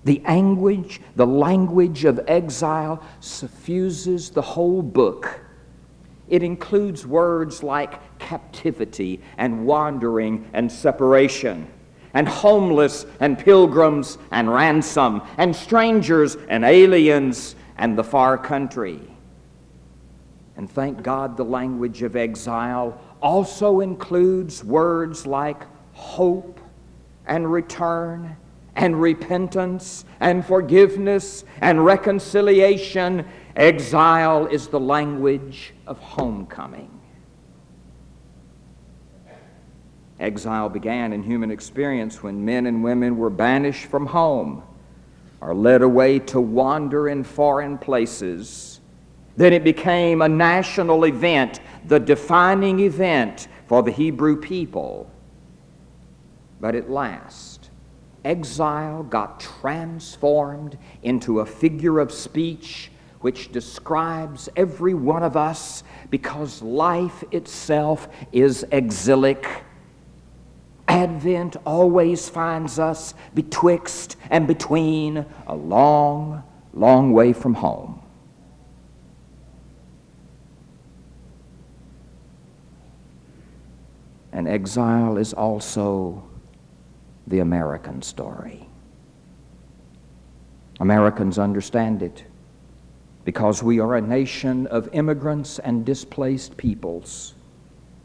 The 0.03 0.21
anguish, 0.25 0.99
the 1.15 1.27
language 1.27 2.05
of 2.05 2.19
exile 2.27 3.03
suffuses 3.19 4.29
the 4.31 4.41
whole 4.41 4.81
book. 4.81 5.41
It 6.27 6.41
includes 6.41 7.05
words 7.05 7.63
like 7.63 8.19
captivity 8.19 9.21
and 9.37 9.65
wandering 9.65 10.49
and 10.53 10.71
separation. 10.71 11.67
and 12.13 12.27
homeless 12.27 13.05
and 13.19 13.37
pilgrims 13.37 14.17
and 14.31 14.51
ransom 14.51 15.21
and 15.37 15.55
strangers 15.55 16.37
and 16.47 16.65
aliens 16.65 17.55
and 17.77 17.97
the 17.97 18.03
far 18.03 18.37
country. 18.37 18.99
And 20.57 20.69
thank 20.69 21.03
God 21.03 21.37
the 21.37 21.45
language 21.45 22.01
of 22.01 22.15
exile 22.15 22.99
also 23.21 23.81
includes 23.81 24.63
words 24.63 25.25
like 25.25 25.63
hope 25.93 26.59
and 27.25 27.51
return 27.51 28.35
and 28.75 28.99
repentance 29.01 30.05
and 30.19 30.45
forgiveness 30.45 31.43
and 31.61 31.83
reconciliation. 31.83 33.25
Exile 33.55 34.47
is 34.47 34.67
the 34.67 34.79
language 34.79 35.73
of 35.85 35.99
homecoming. 35.99 36.99
Exile 40.19 40.69
began 40.69 41.13
in 41.13 41.23
human 41.23 41.51
experience 41.51 42.21
when 42.21 42.43
men 42.43 42.65
and 42.65 42.83
women 42.83 43.17
were 43.17 43.29
banished 43.29 43.85
from 43.85 44.05
home 44.05 44.63
or 45.41 45.53
led 45.53 45.81
away 45.81 46.19
to 46.19 46.41
wander 46.41 47.07
in 47.07 47.23
foreign 47.23 47.77
places. 47.77 48.81
Then 49.37 49.53
it 49.53 49.63
became 49.63 50.21
a 50.21 50.27
national 50.27 51.05
event, 51.05 51.61
the 51.85 51.99
defining 51.99 52.79
event 52.79 53.47
for 53.67 53.83
the 53.83 53.91
Hebrew 53.91 54.35
people. 54.35 55.09
But 56.59 56.75
at 56.75 56.89
last, 56.89 57.69
exile 58.25 59.03
got 59.03 59.39
transformed 59.39 60.77
into 61.03 61.39
a 61.39 61.45
figure 61.45 61.99
of 61.99 62.11
speech 62.11 62.91
which 63.21 63.51
describes 63.51 64.47
every 64.55 64.93
one 64.93 65.23
of 65.23 65.35
us 65.35 65.83
because 66.09 66.61
life 66.61 67.23
itself 67.31 68.07
is 68.31 68.65
exilic 68.71 69.45
Advent 70.89 71.55
always 71.67 72.27
finds 72.27 72.79
us 72.79 73.13
betwixt 73.35 74.17
and 74.31 74.47
between 74.47 75.23
a 75.45 75.55
long, 75.55 76.43
long 76.73 77.13
way 77.13 77.31
from 77.31 77.53
home. 77.53 78.01
And 84.39 84.47
exile 84.47 85.17
is 85.17 85.33
also 85.33 86.23
the 87.27 87.39
American 87.39 88.01
story. 88.01 88.69
Americans 90.79 91.37
understand 91.37 92.01
it 92.01 92.23
because 93.25 93.61
we 93.61 93.81
are 93.81 93.97
a 93.97 94.01
nation 94.01 94.65
of 94.67 94.87
immigrants 94.93 95.59
and 95.59 95.85
displaced 95.85 96.55
peoples. 96.55 97.33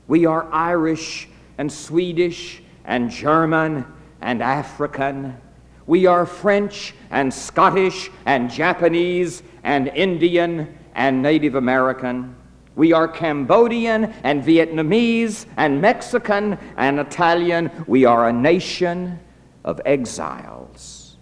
We 0.09 0.27
are 0.27 0.53
Irish 0.53 1.29
and 1.59 1.73
Swedish 1.73 2.65
and 2.85 3.13
German 3.13 3.87
and 4.21 4.43
African. 4.43 5.41
We 5.87 6.07
are 6.07 6.27
French 6.27 6.95
and 7.13 7.33
Scottish 7.33 8.11
and 8.27 8.51
Japanese 8.51 9.45
and 9.63 9.87
Indian 9.87 10.77
and 10.97 11.23
Native 11.23 11.55
American. 11.55 12.35
We 12.77 12.93
are 12.93 13.07
Cambodian 13.07 14.05
and 14.25 14.43
Vietnamese 14.43 15.47
and 15.57 15.81
Mexican 15.81 16.59
and 16.77 16.99
Italian. 16.99 17.71
We 17.87 18.05
are 18.05 18.29
a 18.29 18.33
nation 18.33 19.21
of 19.65 19.81
exiles. 19.85 21.17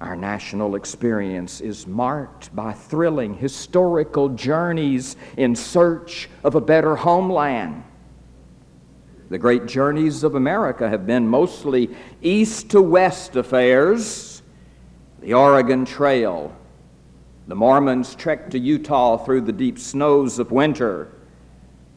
Our 0.00 0.16
national 0.16 0.74
experience 0.74 1.60
is 1.60 1.86
marked 1.86 2.54
by 2.54 2.72
thrilling 2.72 3.34
historical 3.34 4.28
journeys 4.28 5.16
in 5.36 5.56
search 5.56 6.28
of 6.44 6.54
a 6.54 6.60
better 6.60 6.94
homeland. 6.94 7.82
The 9.30 9.38
great 9.38 9.66
journeys 9.66 10.22
of 10.22 10.34
America 10.34 10.88
have 10.88 11.06
been 11.06 11.26
mostly 11.26 11.90
east 12.22 12.70
to 12.70 12.82
west 12.82 13.34
affairs. 13.34 14.42
The 15.20 15.34
Oregon 15.34 15.84
Trail. 15.86 16.54
The 17.46 17.54
Mormons 17.54 18.14
trekked 18.14 18.52
to 18.52 18.58
Utah 18.58 19.18
through 19.18 19.42
the 19.42 19.52
deep 19.52 19.78
snows 19.78 20.38
of 20.38 20.50
winter. 20.50 21.12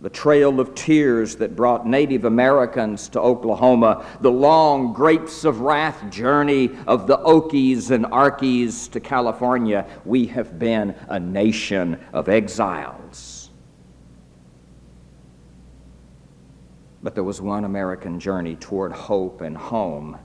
The 0.01 0.09
Trail 0.09 0.59
of 0.59 0.75
Tears 0.75 1.37
that 1.37 1.55
brought 1.55 1.87
Native 1.87 2.25
Americans 2.25 3.07
to 3.09 3.21
Oklahoma. 3.21 4.05
The 4.19 4.31
long 4.31 4.91
Grapes 4.91 5.45
of 5.45 5.61
Wrath 5.61 6.11
journey 6.11 6.71
of 6.85 7.07
the 7.07 7.17
Okies 7.19 7.91
and 7.91 8.05
Arkies 8.05 8.91
to 8.91 8.99
California. 8.99 9.87
We 10.03 10.25
have 10.27 10.59
been 10.59 10.93
a 11.07 11.19
nation 11.19 11.97
of 12.11 12.27
exiles. 12.27 13.49
But 17.01 17.15
there 17.15 17.23
was 17.23 17.39
one 17.39 17.63
American 17.63 18.19
journey 18.19 18.57
toward 18.57 18.91
hope 18.91 19.39
and 19.39 19.55
home 19.55 20.17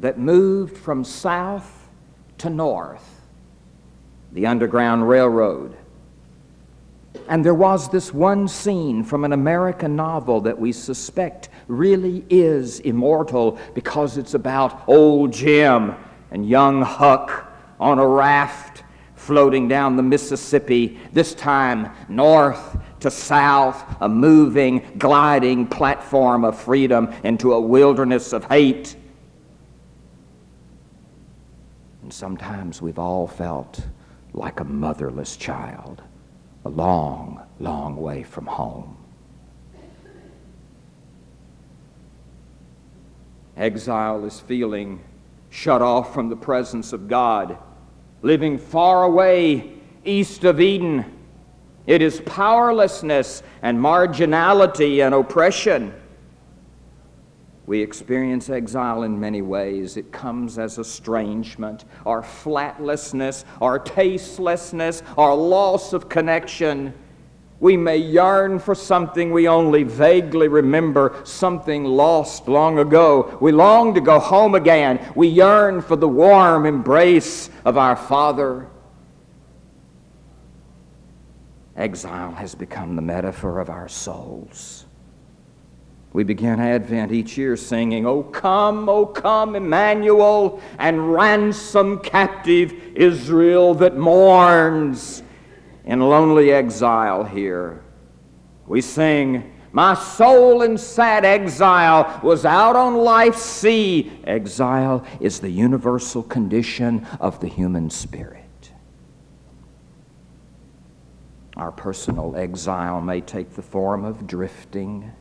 that 0.00 0.18
moved 0.18 0.76
from 0.78 1.04
south 1.04 1.90
to 2.38 2.48
north 2.48 3.11
the 4.32 4.46
Underground 4.46 5.08
Railroad. 5.08 5.76
And 7.28 7.44
there 7.44 7.54
was 7.54 7.88
this 7.88 8.12
one 8.12 8.48
scene 8.48 9.04
from 9.04 9.24
an 9.24 9.32
American 9.32 9.94
novel 9.94 10.40
that 10.42 10.58
we 10.58 10.72
suspect 10.72 11.50
really 11.68 12.24
is 12.30 12.80
immortal 12.80 13.58
because 13.74 14.16
it's 14.16 14.34
about 14.34 14.82
old 14.88 15.32
Jim 15.32 15.94
and 16.30 16.48
young 16.48 16.82
Huck 16.82 17.52
on 17.78 17.98
a 17.98 18.06
raft 18.06 18.84
floating 19.14 19.68
down 19.68 19.96
the 19.96 20.02
Mississippi, 20.02 20.98
this 21.12 21.34
time 21.34 21.90
north 22.08 22.76
to 23.00 23.10
south, 23.10 23.84
a 24.00 24.08
moving, 24.08 24.82
gliding 24.98 25.66
platform 25.66 26.44
of 26.44 26.58
freedom 26.58 27.12
into 27.22 27.52
a 27.52 27.60
wilderness 27.60 28.32
of 28.32 28.44
hate. 28.46 28.96
And 32.02 32.12
sometimes 32.12 32.82
we've 32.82 32.98
all 32.98 33.28
felt 33.28 33.80
like 34.34 34.60
a 34.60 34.64
motherless 34.64 35.36
child, 35.36 36.02
a 36.64 36.68
long, 36.68 37.42
long 37.60 37.96
way 37.96 38.22
from 38.22 38.46
home. 38.46 38.96
Exile 43.56 44.24
is 44.24 44.40
feeling 44.40 45.02
shut 45.50 45.82
off 45.82 46.14
from 46.14 46.28
the 46.28 46.36
presence 46.36 46.92
of 46.92 47.08
God, 47.08 47.58
living 48.22 48.56
far 48.56 49.04
away 49.04 49.74
east 50.04 50.44
of 50.44 50.60
Eden 50.60 51.04
it 51.86 52.00
is 52.00 52.20
powerlessness 52.20 53.42
and 53.62 53.78
marginality 53.78 55.04
and 55.04 55.14
oppression. 55.14 55.92
We 57.66 57.80
experience 57.80 58.50
exile 58.50 59.04
in 59.04 59.20
many 59.20 59.40
ways. 59.40 59.96
It 59.96 60.10
comes 60.10 60.58
as 60.58 60.78
estrangement, 60.78 61.84
our 62.04 62.22
flatlessness, 62.22 63.44
our 63.60 63.78
tastelessness, 63.78 65.02
our 65.16 65.34
loss 65.34 65.92
of 65.92 66.08
connection. 66.08 66.92
We 67.60 67.76
may 67.76 67.98
yearn 67.98 68.58
for 68.58 68.74
something 68.74 69.30
we 69.30 69.46
only 69.46 69.84
vaguely 69.84 70.48
remember, 70.48 71.20
something 71.22 71.84
lost 71.84 72.48
long 72.48 72.80
ago. 72.80 73.38
We 73.40 73.52
long 73.52 73.94
to 73.94 74.00
go 74.00 74.18
home 74.18 74.56
again. 74.56 75.12
We 75.14 75.28
yearn 75.28 75.80
for 75.80 75.94
the 75.94 76.08
warm 76.08 76.66
embrace 76.66 77.48
of 77.64 77.78
our 77.78 77.94
Father. 77.94 78.66
Exile 81.76 82.32
has 82.32 82.56
become 82.56 82.96
the 82.96 83.02
metaphor 83.02 83.60
of 83.60 83.70
our 83.70 83.88
souls. 83.88 84.84
We 86.12 86.24
begin 86.24 86.60
Advent 86.60 87.10
each 87.10 87.38
year 87.38 87.56
singing, 87.56 88.04
O 88.04 88.22
come, 88.22 88.88
O 88.88 89.06
come, 89.06 89.56
Emmanuel, 89.56 90.60
and 90.78 91.12
ransom 91.12 92.00
captive 92.00 92.74
Israel 92.94 93.72
that 93.74 93.96
mourns 93.96 95.22
in 95.86 96.00
lonely 96.00 96.52
exile 96.52 97.24
here. 97.24 97.82
We 98.66 98.82
sing, 98.82 99.54
My 99.72 99.94
soul 99.94 100.60
in 100.60 100.76
sad 100.76 101.24
exile 101.24 102.20
was 102.22 102.44
out 102.44 102.76
on 102.76 102.96
life's 102.96 103.42
sea. 103.42 104.12
Exile 104.24 105.06
is 105.18 105.40
the 105.40 105.50
universal 105.50 106.22
condition 106.22 107.06
of 107.20 107.40
the 107.40 107.48
human 107.48 107.88
spirit. 107.88 108.42
Our 111.56 111.72
personal 111.72 112.36
exile 112.36 113.00
may 113.00 113.22
take 113.22 113.54
the 113.54 113.62
form 113.62 114.04
of 114.04 114.26
drifting, 114.26 115.12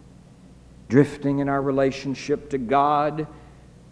drifting 0.91 1.39
in 1.39 1.47
our 1.47 1.61
relationship 1.61 2.49
to 2.49 2.57
God, 2.57 3.25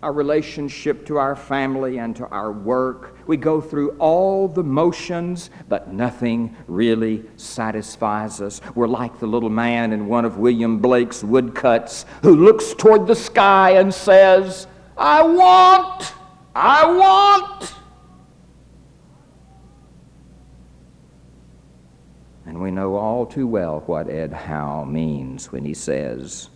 our 0.03 0.11
relationship 0.11 1.05
to 1.05 1.15
our 1.15 1.33
family, 1.33 1.97
and 1.97 2.13
to 2.13 2.27
our 2.27 2.51
work. 2.51 3.15
We 3.25 3.37
go 3.37 3.61
through 3.61 3.91
all 3.99 4.49
the 4.49 4.65
motions, 4.65 5.49
but 5.69 5.93
nothing 5.93 6.57
really 6.67 7.23
satisfies 7.37 8.41
us. 8.41 8.59
We're 8.75 8.89
like 8.89 9.17
the 9.17 9.27
little 9.27 9.49
man 9.49 9.93
in 9.93 10.07
one 10.07 10.25
of 10.25 10.39
William 10.39 10.79
Blake's 10.79 11.23
woodcuts 11.23 12.05
who 12.21 12.35
looks 12.35 12.73
toward 12.73 13.07
the 13.07 13.15
sky 13.15 13.77
and 13.77 13.93
says, 13.93 14.67
I 14.97 15.21
want, 15.23 16.13
I 16.53 16.85
want. 16.85 17.75
And 22.45 22.61
we 22.61 22.71
know 22.71 22.97
all 22.97 23.25
too 23.25 23.47
well 23.47 23.83
what 23.85 24.09
Ed 24.09 24.33
Howe 24.33 24.83
means 24.83 25.49
when 25.49 25.63
he 25.63 25.73
says, 25.73 26.49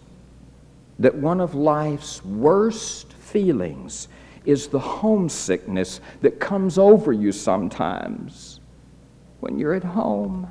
that 0.99 1.15
one 1.15 1.39
of 1.39 1.55
life's 1.55 2.23
worst 2.23 3.13
feelings 3.13 4.07
is 4.45 4.67
the 4.67 4.79
homesickness 4.79 6.01
that 6.21 6.39
comes 6.39 6.77
over 6.77 7.11
you 7.11 7.31
sometimes 7.31 8.59
when 9.39 9.57
you're 9.57 9.73
at 9.73 9.83
home. 9.83 10.47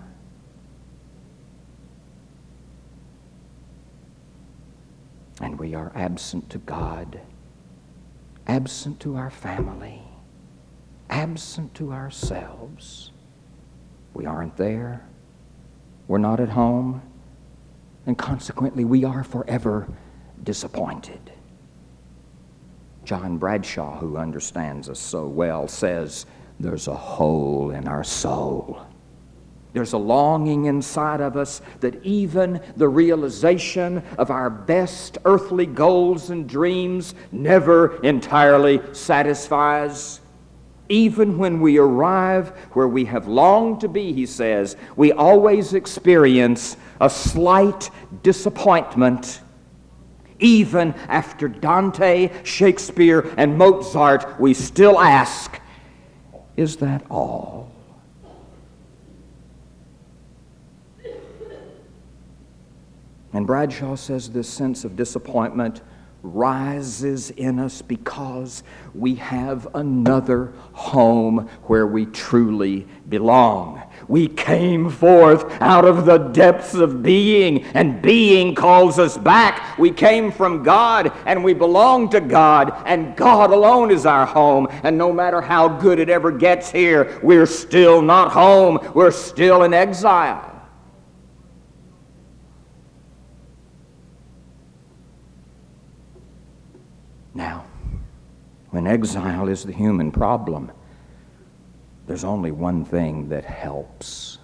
And 5.40 5.58
we 5.58 5.74
are 5.74 5.92
absent 5.94 6.50
to 6.50 6.58
God, 6.58 7.20
absent 8.46 9.00
to 9.00 9.16
our 9.16 9.30
family, 9.30 10.02
absent 11.10 11.74
to 11.74 11.92
ourselves. 11.92 13.10
We 14.14 14.26
aren't 14.26 14.56
there. 14.56 15.04
We're 16.06 16.18
not 16.18 16.38
at 16.38 16.50
home. 16.50 17.02
And 18.06 18.16
consequently, 18.16 18.84
we 18.84 19.04
are 19.04 19.24
forever 19.24 19.88
disappointed. 20.42 21.32
John 23.04 23.38
Bradshaw, 23.38 23.98
who 23.98 24.16
understands 24.16 24.88
us 24.88 25.00
so 25.00 25.26
well, 25.26 25.66
says 25.66 26.26
there's 26.60 26.88
a 26.88 26.94
hole 26.94 27.70
in 27.70 27.88
our 27.88 28.04
soul. 28.04 28.80
There's 29.72 29.94
a 29.94 29.98
longing 29.98 30.66
inside 30.66 31.20
of 31.20 31.36
us 31.36 31.62
that 31.80 32.04
even 32.04 32.60
the 32.76 32.88
realization 32.88 34.02
of 34.18 34.30
our 34.30 34.50
best 34.50 35.18
earthly 35.24 35.66
goals 35.66 36.30
and 36.30 36.48
dreams 36.48 37.14
never 37.32 37.96
entirely 38.02 38.80
satisfies. 38.92 40.20
Even 40.88 41.38
when 41.38 41.60
we 41.60 41.78
arrive 41.78 42.50
where 42.72 42.88
we 42.88 43.06
have 43.06 43.26
longed 43.26 43.80
to 43.80 43.88
be, 43.88 44.12
he 44.12 44.26
says, 44.26 44.76
we 44.94 45.10
always 45.10 45.72
experience 45.72 46.76
a 47.00 47.08
slight 47.08 47.90
disappointment 48.22 49.40
even 50.42 50.92
after 51.08 51.48
Dante, 51.48 52.30
Shakespeare, 52.44 53.32
and 53.36 53.56
Mozart, 53.56 54.38
we 54.40 54.52
still 54.52 55.00
ask, 55.00 55.60
is 56.56 56.76
that 56.76 57.04
all? 57.10 57.70
And 63.32 63.46
Bradshaw 63.46 63.96
says 63.96 64.30
this 64.30 64.48
sense 64.48 64.84
of 64.84 64.94
disappointment 64.94 65.80
rises 66.22 67.30
in 67.30 67.58
us 67.58 67.82
because 67.82 68.62
we 68.94 69.16
have 69.16 69.66
another 69.74 70.52
home 70.72 71.48
where 71.64 71.86
we 71.86 72.06
truly 72.06 72.86
belong. 73.08 73.82
We 74.08 74.28
came 74.28 74.88
forth 74.88 75.44
out 75.60 75.84
of 75.84 76.06
the 76.06 76.18
depths 76.18 76.74
of 76.74 77.02
being, 77.02 77.64
and 77.74 78.00
being 78.00 78.54
calls 78.54 78.98
us 78.98 79.18
back. 79.18 79.78
We 79.78 79.90
came 79.90 80.30
from 80.30 80.62
God, 80.62 81.12
and 81.26 81.42
we 81.42 81.54
belong 81.54 82.08
to 82.10 82.20
God, 82.20 82.72
and 82.86 83.16
God 83.16 83.50
alone 83.50 83.90
is 83.90 84.06
our 84.06 84.26
home. 84.26 84.68
And 84.82 84.96
no 84.96 85.12
matter 85.12 85.40
how 85.40 85.68
good 85.68 85.98
it 85.98 86.08
ever 86.08 86.30
gets 86.30 86.70
here, 86.70 87.18
we're 87.22 87.46
still 87.46 88.00
not 88.00 88.32
home. 88.32 88.78
We're 88.94 89.10
still 89.10 89.64
in 89.64 89.74
exile. 89.74 90.50
Now, 97.34 97.64
when 98.72 98.86
exile 98.86 99.48
is 99.48 99.64
the 99.64 99.72
human 99.72 100.10
problem, 100.10 100.72
there's 102.06 102.24
only 102.24 102.50
one 102.50 102.86
thing 102.86 103.28
that 103.28 103.44
helps. 103.44 104.38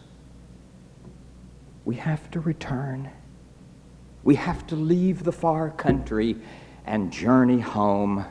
We 1.86 1.96
have 1.96 2.30
to 2.32 2.40
return. 2.40 3.10
We 4.22 4.34
have 4.34 4.66
to 4.66 4.76
leave 4.76 5.24
the 5.24 5.32
far 5.32 5.70
country 5.70 6.36
and 6.84 7.10
journey 7.10 7.58
home. 7.58 8.26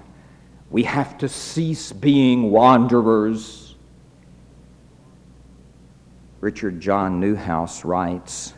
We 0.70 0.84
have 0.84 1.18
to 1.18 1.28
cease 1.28 1.92
being 1.92 2.52
wanderers. 2.52 3.76
Richard 6.42 6.80
John 6.80 7.20
Neuhaus 7.20 7.84
writes 7.84 8.54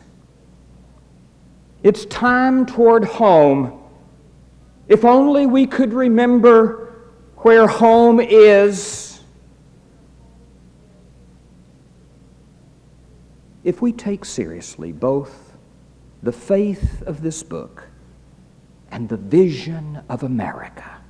It's 1.82 2.04
time 2.04 2.66
toward 2.66 3.04
home. 3.04 3.82
If 4.88 5.06
only 5.06 5.46
we 5.46 5.66
could 5.66 5.94
remember 5.94 6.89
where 7.42 7.66
home 7.66 8.20
is 8.20 9.20
if 13.64 13.80
we 13.80 13.92
take 13.92 14.24
seriously 14.24 14.92
both 14.92 15.56
the 16.22 16.32
faith 16.32 17.02
of 17.02 17.22
this 17.22 17.42
book 17.42 17.84
and 18.90 19.08
the 19.08 19.16
vision 19.16 20.02
of 20.08 20.22
America, 20.22 21.00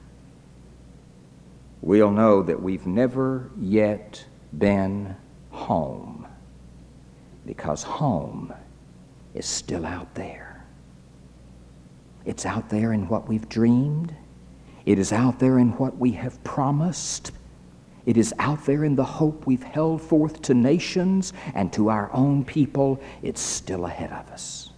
we'll 1.81 2.11
know 2.11 2.43
that 2.43 2.61
we've 2.61 2.87
never 2.87 3.51
yet 3.59 4.25
been 4.57 5.16
home 5.51 6.27
because 7.47 7.83
home 7.83 8.53
is 9.35 9.47
still 9.47 9.87
out 9.87 10.14
there. 10.14 10.64
It's 12.25 12.45
out 12.45 12.69
there 12.69 12.93
in 12.93 13.09
what 13.09 13.29
we've 13.29 13.49
dreamed. 13.49 14.14
It 14.90 14.98
is 14.98 15.12
out 15.12 15.38
there 15.38 15.61
in 15.61 15.68
what 15.79 15.98
we 15.98 16.11
have 16.12 16.42
promised. 16.42 17.31
It 18.07 18.16
is 18.16 18.35
out 18.40 18.66
there 18.66 18.83
in 18.83 18.96
the 18.96 19.05
hope 19.05 19.46
we've 19.46 19.62
held 19.62 20.03
forth 20.03 20.42
to 20.42 20.53
nations 20.53 21.33
and 21.55 21.72
to 21.74 21.90
our 21.90 22.12
own 22.12 22.44
people. 22.44 23.00
It's 23.22 23.40
still 23.40 23.87
ahead 23.87 24.11
of 24.11 24.29
us. 24.33 24.72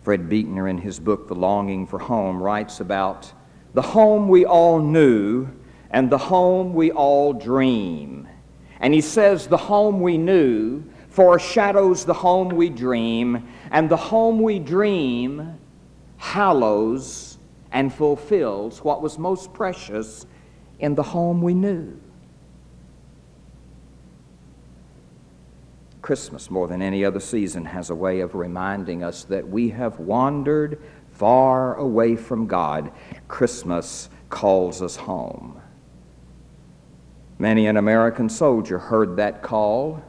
Fred 0.00 0.30
Buechner, 0.30 0.66
in 0.68 0.78
his 0.78 0.98
book, 0.98 1.28
The 1.28 1.34
Longing 1.34 1.86
for 1.86 1.98
Home, 1.98 2.42
writes 2.42 2.80
about 2.80 3.30
the 3.74 3.82
home 3.82 4.26
we 4.26 4.46
all 4.46 4.78
knew 4.78 5.48
and 5.90 6.08
the 6.08 6.16
home 6.16 6.72
we 6.72 6.92
all 6.92 7.34
dream. 7.34 8.26
And 8.80 8.94
he 8.94 9.02
says 9.02 9.48
the 9.48 9.58
home 9.58 10.00
we 10.00 10.16
knew 10.16 10.82
foreshadows 11.10 12.06
the 12.06 12.14
home 12.14 12.48
we 12.48 12.70
dream, 12.70 13.46
and 13.70 13.90
the 13.90 13.98
home 13.98 14.40
we 14.40 14.58
dream 14.58 15.58
hallows 16.22 17.36
and 17.72 17.92
fulfills 17.92 18.84
what 18.84 19.02
was 19.02 19.18
most 19.18 19.52
precious 19.52 20.24
in 20.78 20.94
the 20.94 21.02
home 21.02 21.42
we 21.42 21.52
knew. 21.52 22.00
Christmas, 26.00 26.48
more 26.48 26.68
than 26.68 26.80
any 26.80 27.04
other 27.04 27.18
season, 27.18 27.64
has 27.64 27.90
a 27.90 27.94
way 27.94 28.20
of 28.20 28.36
reminding 28.36 29.02
us 29.02 29.24
that 29.24 29.48
we 29.48 29.70
have 29.70 29.98
wandered 29.98 30.80
far 31.10 31.74
away 31.74 32.14
from 32.14 32.46
God. 32.46 32.92
Christmas 33.26 34.08
calls 34.30 34.80
us 34.80 34.94
home. 34.94 35.60
Many 37.40 37.66
an 37.66 37.76
American 37.76 38.28
soldier 38.28 38.78
heard 38.78 39.16
that 39.16 39.42
call 39.42 40.00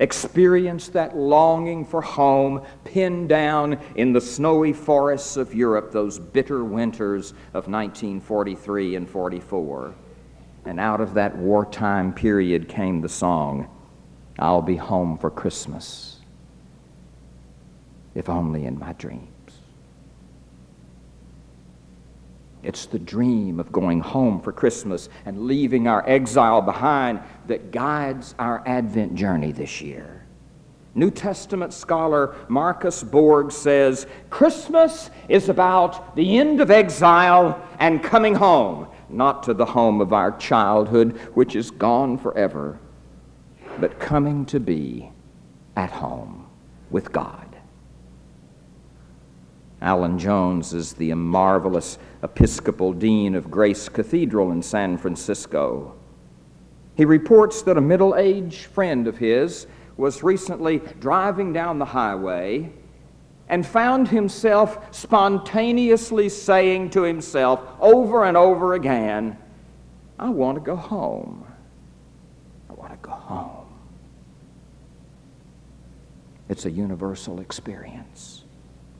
experienced 0.00 0.92
that 0.92 1.16
longing 1.16 1.84
for 1.84 2.00
home 2.00 2.62
pinned 2.84 3.28
down 3.28 3.78
in 3.96 4.12
the 4.12 4.20
snowy 4.20 4.72
forests 4.72 5.36
of 5.36 5.54
Europe 5.54 5.90
those 5.90 6.18
bitter 6.18 6.64
winters 6.64 7.32
of 7.54 7.68
1943 7.68 8.96
and 8.96 9.08
44. 9.08 9.94
And 10.64 10.78
out 10.78 11.00
of 11.00 11.14
that 11.14 11.36
wartime 11.36 12.12
period 12.12 12.68
came 12.68 13.00
the 13.00 13.08
song, 13.08 13.68
I'll 14.38 14.62
be 14.62 14.76
home 14.76 15.18
for 15.18 15.30
Christmas, 15.30 16.18
if 18.14 18.28
only 18.28 18.66
in 18.66 18.78
my 18.78 18.92
dreams. 18.92 19.37
It's 22.62 22.86
the 22.86 22.98
dream 22.98 23.60
of 23.60 23.70
going 23.70 24.00
home 24.00 24.40
for 24.40 24.52
Christmas 24.52 25.08
and 25.24 25.46
leaving 25.46 25.86
our 25.86 26.08
exile 26.08 26.60
behind 26.60 27.20
that 27.46 27.70
guides 27.70 28.34
our 28.38 28.62
Advent 28.66 29.14
journey 29.14 29.52
this 29.52 29.80
year. 29.80 30.26
New 30.94 31.10
Testament 31.10 31.72
scholar 31.72 32.34
Marcus 32.48 33.04
Borg 33.04 33.52
says 33.52 34.06
Christmas 34.30 35.10
is 35.28 35.48
about 35.48 36.16
the 36.16 36.38
end 36.38 36.60
of 36.60 36.72
exile 36.72 37.62
and 37.78 38.02
coming 38.02 38.34
home, 38.34 38.88
not 39.08 39.44
to 39.44 39.54
the 39.54 39.64
home 39.64 40.00
of 40.00 40.12
our 40.12 40.36
childhood, 40.38 41.16
which 41.34 41.54
is 41.54 41.70
gone 41.70 42.18
forever, 42.18 42.80
but 43.78 44.00
coming 44.00 44.44
to 44.46 44.58
be 44.58 45.12
at 45.76 45.90
home 45.92 46.48
with 46.90 47.12
God. 47.12 47.44
Alan 49.80 50.18
Jones 50.18 50.74
is 50.74 50.94
the 50.94 51.14
marvelous 51.14 51.98
Episcopal 52.22 52.92
Dean 52.92 53.34
of 53.34 53.50
Grace 53.50 53.88
Cathedral 53.88 54.50
in 54.50 54.62
San 54.62 54.98
Francisco. 54.98 55.94
He 56.96 57.04
reports 57.04 57.62
that 57.62 57.76
a 57.76 57.80
middle 57.80 58.16
aged 58.16 58.66
friend 58.66 59.06
of 59.06 59.18
his 59.18 59.68
was 59.96 60.22
recently 60.22 60.78
driving 60.98 61.52
down 61.52 61.78
the 61.78 61.84
highway 61.84 62.72
and 63.48 63.66
found 63.66 64.08
himself 64.08 64.94
spontaneously 64.94 66.28
saying 66.28 66.90
to 66.90 67.02
himself 67.02 67.62
over 67.80 68.24
and 68.24 68.36
over 68.36 68.74
again, 68.74 69.38
I 70.18 70.28
want 70.28 70.56
to 70.56 70.60
go 70.60 70.76
home. 70.76 71.46
I 72.68 72.72
want 72.72 72.90
to 72.90 72.98
go 72.98 73.12
home. 73.12 73.66
It's 76.48 76.66
a 76.66 76.70
universal 76.70 77.40
experience. 77.40 78.44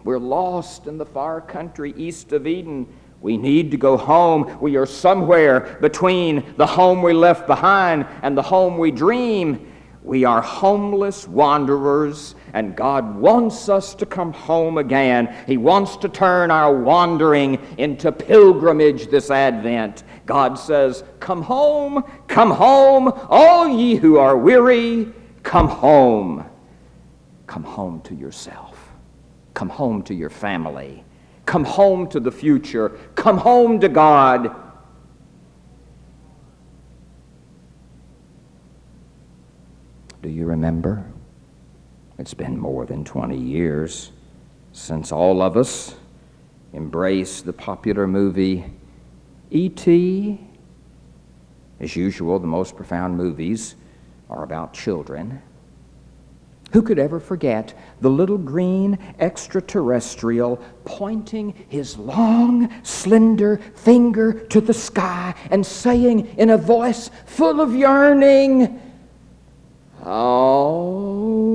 We're 0.05 0.19
lost 0.19 0.87
in 0.87 0.99
the 0.99 1.07
far 1.07 1.41
country 1.41 1.93
east 1.97 2.33
of 2.33 2.47
Eden. 2.47 2.87
We 3.21 3.37
need 3.37 3.71
to 3.73 3.77
go 3.77 3.97
home. 3.97 4.59
We 4.61 4.77
are 4.77 4.87
somewhere 4.87 5.79
between 5.81 6.55
the 6.57 6.67
home 6.67 7.03
we 7.03 7.13
left 7.13 7.47
behind 7.47 8.07
and 8.23 8.37
the 8.37 8.43
home 8.43 8.79
we 8.79 8.91
dream. 8.91 9.73
We 10.09 10.25
are 10.25 10.41
homeless 10.41 11.29
wanderers, 11.29 12.35
and 12.55 12.75
God 12.75 13.17
wants 13.17 13.69
us 13.69 13.95
to 13.97 14.07
come 14.07 14.33
home 14.33 14.79
again. 14.79 15.35
He 15.47 15.59
wants 15.59 15.99
to 15.99 16.09
turn 16.09 16.51
our 16.51 16.75
wandering 16.75 17.59
into 17.77 18.11
pilgrimage 18.11 19.09
this 19.09 19.31
Advent. 19.31 20.05
God 20.25 20.59
says, 20.59 21.05
Come 21.21 21.43
home, 21.43 22.05
come 22.27 22.51
home, 22.51 23.13
all 23.29 23.69
ye 23.69 23.97
who 23.97 24.17
are 24.17 24.37
weary, 24.37 25.13
come 25.43 25.69
home. 25.69 26.49
Come 27.47 27.65
home 27.65 28.01
to 28.03 28.15
yourself. 28.15 28.79
Come 29.53 29.69
home 29.69 30.03
to 30.05 30.15
your 30.15 30.31
family. 30.31 31.05
Come 31.49 31.65
home 31.65 32.07
to 32.09 32.21
the 32.21 32.31
future. 32.31 32.91
Come 33.15 33.39
home 33.39 33.81
to 33.81 33.89
God. 33.89 34.55
Do 40.21 40.29
you 40.29 40.45
remember? 40.45 41.03
It's 42.19 42.35
been 42.35 42.59
more 42.59 42.85
than 42.85 43.03
20 43.03 43.35
years 43.35 44.13
since 44.73 45.11
all 45.11 45.41
of 45.41 45.57
us 45.57 45.95
embraced 46.75 47.47
the 47.47 47.55
popular 47.55 48.07
movie 48.07 48.67
E.T. 49.51 50.39
As 51.81 51.97
usual, 51.97 52.39
the 52.39 52.47
most 52.47 52.77
profound 52.77 53.17
movies 53.17 53.75
are 54.29 54.45
about 54.45 54.75
children. 54.75 55.41
Who 56.73 56.83
could 56.83 56.99
ever 56.99 57.19
forget 57.19 57.73
the 58.01 58.11
little 58.11 58.37
green 58.37 58.99
extraterrestrial 59.19 60.61
pointing 60.85 61.55
his 61.69 61.97
long, 61.97 62.71
slender 62.83 63.57
finger 63.75 64.35
to 64.49 64.61
the 64.61 64.75
sky 64.75 65.35
and 65.51 65.65
saying 65.65 66.27
in 66.37 66.51
a 66.51 66.59
voice 66.59 67.11
full 67.25 67.63
of 67.63 67.75
yearning, 67.75 68.81
Om. 70.03 71.49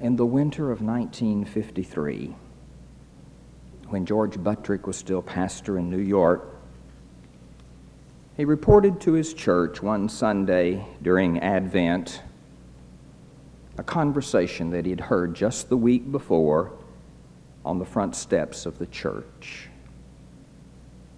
In 0.00 0.16
the 0.16 0.26
winter 0.26 0.70
of 0.70 0.82
1953, 0.82 2.34
when 3.88 4.04
George 4.04 4.42
Buttrick 4.42 4.86
was 4.86 4.96
still 4.96 5.22
pastor 5.22 5.78
in 5.78 5.90
New 5.90 5.98
York, 5.98 6.54
he 8.36 8.44
reported 8.44 9.00
to 9.02 9.12
his 9.12 9.32
church 9.32 9.82
one 9.82 10.08
Sunday 10.08 10.86
during 11.02 11.40
Advent 11.40 12.22
a 13.78 13.82
conversation 13.82 14.70
that 14.70 14.84
he 14.84 14.90
had 14.90 15.00
heard 15.00 15.34
just 15.34 15.68
the 15.68 15.76
week 15.76 16.10
before 16.10 16.72
on 17.64 17.78
the 17.78 17.84
front 17.84 18.16
steps 18.16 18.66
of 18.66 18.78
the 18.78 18.86
church. 18.86 19.68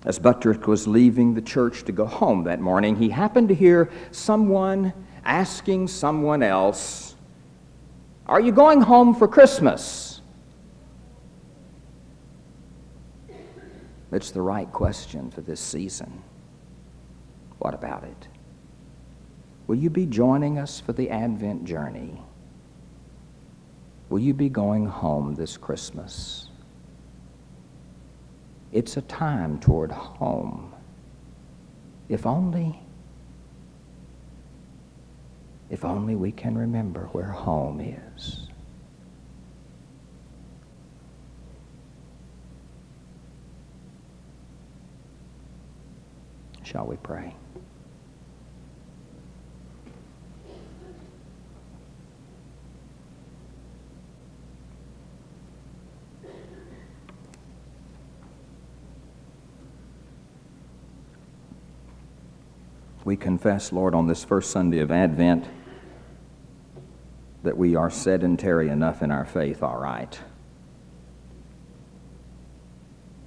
As 0.05 0.19
Buttrick 0.19 0.67
was 0.67 0.87
leaving 0.87 1.35
the 1.35 1.43
church 1.43 1.85
to 1.85 1.93
go 1.93 2.07
home 2.07 2.45
that 2.45 2.61
morning, 2.61 2.97
he 2.97 3.11
happened 3.11 3.49
to 3.49 3.55
hear 3.55 3.91
someone 4.11 4.93
asking 5.25 5.89
someone 5.89 6.43
else, 6.43 7.17
Are 8.27 8.41
you 8.41 8.53
going 8.53 8.81
home 8.81 9.15
for 9.15 9.29
Christmas? 9.29 10.08
It's 14.11 14.31
the 14.31 14.43
right 14.43 14.71
question 14.73 15.31
for 15.31 15.43
this 15.43 15.61
season. 15.61 16.23
What 17.59 17.75
about 17.75 18.05
it? 18.05 18.29
Will 19.67 19.77
you 19.77 19.91
be 19.91 20.07
joining 20.07 20.59
us 20.59 20.81
for 20.81 20.93
the 20.93 21.11
Advent 21.11 21.65
journey? 21.65 22.23
Will 24.09 24.19
you 24.19 24.33
be 24.33 24.49
going 24.49 24.87
home 24.87 25.35
this 25.35 25.59
Christmas? 25.59 26.49
It's 28.73 28.97
a 28.97 29.03
time 29.03 29.61
toward 29.61 29.91
home. 29.91 30.73
If 32.09 32.25
only, 32.25 32.81
if 35.69 35.85
only 35.85 36.15
we 36.15 36.33
can 36.33 36.57
remember 36.57 37.09
where 37.13 37.31
home 37.31 37.81
is. 37.81 38.48
Shall 46.71 46.85
we 46.85 46.97
pray? 46.97 47.35
We 63.07 63.17
confess, 63.17 63.73
Lord, 63.73 63.95
on 63.95 64.07
this 64.07 64.23
first 64.23 64.51
Sunday 64.51 64.81
of 64.81 64.91
Advent 64.91 65.47
that 67.45 67.57
we 67.57 67.77
are 67.77 67.89
sedentary 67.89 68.69
enough 68.69 69.01
in 69.01 69.11
our 69.11 69.25
faith, 69.25 69.63
all 69.63 69.79
right 69.81 70.21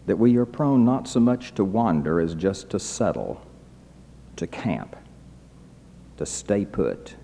that 0.06 0.18
we 0.18 0.36
are 0.38 0.46
prone 0.46 0.84
not 0.84 1.08
so 1.08 1.20
much 1.20 1.54
to 1.56 1.64
wander 1.64 2.20
as 2.20 2.36
just 2.36 2.70
to 2.72 2.80
settle, 2.80 3.42
to 4.36 4.48
camp, 4.48 4.96
to 6.18 6.26
stay 6.26 6.66
put, 6.66 7.16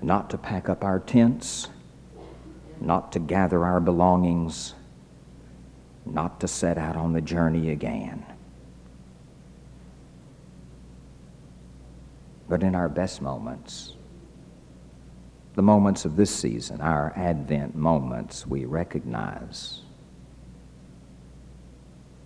not 0.00 0.30
to 0.30 0.38
pack 0.38 0.68
up 0.68 0.84
our 0.84 1.00
tents, 1.00 1.68
not 2.80 3.12
to 3.12 3.18
gather 3.18 3.64
our 3.64 3.80
belongings, 3.80 4.74
not 6.06 6.40
to 6.40 6.48
set 6.48 6.78
out 6.78 6.96
on 6.96 7.12
the 7.12 7.20
journey 7.20 7.70
again. 7.70 8.24
But 12.48 12.62
in 12.62 12.74
our 12.74 12.88
best 12.88 13.20
moments, 13.20 13.94
the 15.54 15.62
moments 15.62 16.04
of 16.04 16.16
this 16.16 16.34
season, 16.34 16.80
our 16.80 17.12
Advent 17.14 17.74
moments, 17.74 18.46
we 18.46 18.64
recognize 18.64 19.82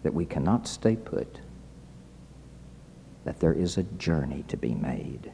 that 0.02 0.14
we 0.14 0.24
cannot 0.24 0.66
stay 0.66 0.96
put, 0.96 1.40
that 3.24 3.40
there 3.40 3.52
is 3.52 3.76
a 3.76 3.82
journey 3.82 4.44
to 4.48 4.56
be 4.56 4.74
made, 4.74 5.32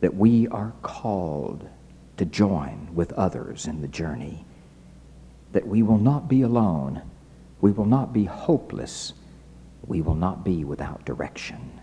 that 0.00 0.14
we 0.14 0.46
are 0.48 0.72
called 0.82 1.68
to 2.16 2.24
join 2.24 2.88
with 2.94 3.12
others 3.14 3.66
in 3.66 3.80
the 3.80 3.88
journey, 3.88 4.44
that 5.52 5.66
we 5.66 5.82
will 5.82 5.98
not 5.98 6.28
be 6.28 6.42
alone, 6.42 7.02
we 7.60 7.72
will 7.72 7.86
not 7.86 8.12
be 8.12 8.24
hopeless, 8.24 9.14
we 9.86 10.02
will 10.02 10.14
not 10.14 10.44
be 10.44 10.64
without 10.64 11.04
direction. 11.04 11.80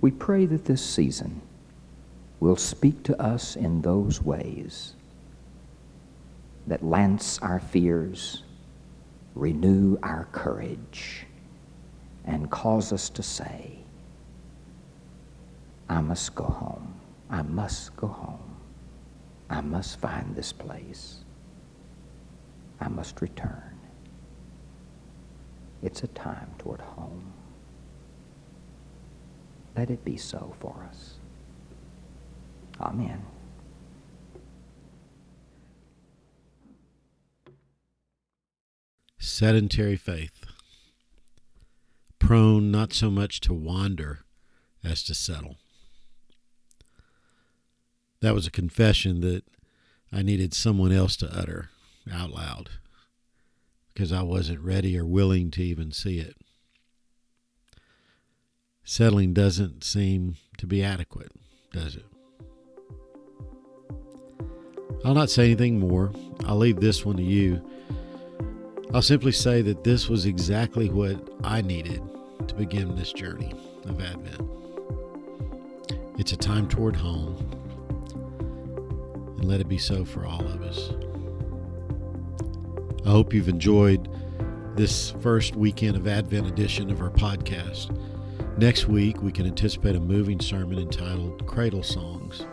We 0.00 0.10
pray 0.10 0.46
that 0.46 0.64
this 0.64 0.84
season 0.84 1.42
will 2.40 2.56
speak 2.56 3.02
to 3.04 3.20
us 3.20 3.54
in 3.54 3.82
those 3.82 4.22
ways 4.22 4.94
that 6.66 6.82
lance 6.84 7.38
our 7.40 7.60
fears 7.60 8.42
renew 9.34 9.98
our 10.02 10.28
courage 10.32 11.26
and 12.24 12.50
cause 12.50 12.92
us 12.92 13.08
to 13.10 13.22
say, 13.22 13.78
I 15.88 16.00
must 16.00 16.34
go 16.34 16.44
home. 16.44 16.94
I 17.28 17.42
must 17.42 17.96
go 17.96 18.06
home. 18.06 18.56
I 19.48 19.60
must 19.60 19.98
find 20.00 20.34
this 20.34 20.52
place. 20.52 21.24
I 22.80 22.88
must 22.88 23.20
return. 23.20 23.78
It's 25.82 26.02
a 26.02 26.08
time 26.08 26.50
toward 26.58 26.80
home. 26.80 27.32
Let 29.76 29.90
it 29.90 30.04
be 30.04 30.16
so 30.16 30.54
for 30.60 30.86
us. 30.88 31.14
Amen. 32.80 33.24
Sedentary 39.20 39.96
faith, 39.96 40.46
prone 42.18 42.70
not 42.70 42.92
so 42.92 43.10
much 43.10 43.38
to 43.40 43.52
wander 43.52 44.20
as 44.82 45.02
to 45.04 45.14
settle. 45.14 45.56
That 48.22 48.34
was 48.34 48.46
a 48.46 48.50
confession 48.50 49.20
that 49.20 49.44
I 50.10 50.22
needed 50.22 50.54
someone 50.54 50.90
else 50.90 51.16
to 51.16 51.38
utter 51.38 51.68
out 52.10 52.30
loud 52.30 52.70
because 53.92 54.10
I 54.10 54.22
wasn't 54.22 54.60
ready 54.60 54.98
or 54.98 55.04
willing 55.04 55.50
to 55.52 55.62
even 55.62 55.92
see 55.92 56.18
it. 56.18 56.36
Settling 58.82 59.34
doesn't 59.34 59.84
seem 59.84 60.36
to 60.56 60.66
be 60.66 60.82
adequate, 60.82 61.32
does 61.72 61.96
it? 61.96 62.06
I'll 65.04 65.14
not 65.14 65.30
say 65.30 65.44
anything 65.44 65.78
more. 65.78 66.12
I'll 66.44 66.56
leave 66.56 66.80
this 66.80 67.04
one 67.04 67.16
to 67.16 67.22
you 67.22 67.62
I'll 68.92 69.02
simply 69.02 69.30
say 69.30 69.62
that 69.62 69.84
this 69.84 70.08
was 70.08 70.26
exactly 70.26 70.90
what 70.90 71.16
I 71.44 71.60
needed 71.60 72.02
to 72.48 72.54
begin 72.56 72.96
this 72.96 73.12
journey 73.12 73.52
of 73.84 74.00
Advent. 74.00 74.50
It's 76.18 76.32
a 76.32 76.36
time 76.36 76.66
toward 76.66 76.96
home, 76.96 77.36
and 79.36 79.44
let 79.44 79.60
it 79.60 79.68
be 79.68 79.78
so 79.78 80.04
for 80.04 80.26
all 80.26 80.44
of 80.44 80.62
us. 80.62 80.90
I 83.06 83.10
hope 83.10 83.32
you've 83.32 83.48
enjoyed 83.48 84.08
this 84.76 85.12
first 85.20 85.54
weekend 85.54 85.96
of 85.96 86.08
Advent 86.08 86.48
edition 86.48 86.90
of 86.90 87.00
our 87.00 87.10
podcast. 87.10 87.96
Next 88.58 88.88
week, 88.88 89.22
we 89.22 89.30
can 89.30 89.46
anticipate 89.46 89.94
a 89.94 90.00
moving 90.00 90.40
sermon 90.40 90.80
entitled 90.80 91.46
Cradle 91.46 91.84
Songs. 91.84 92.44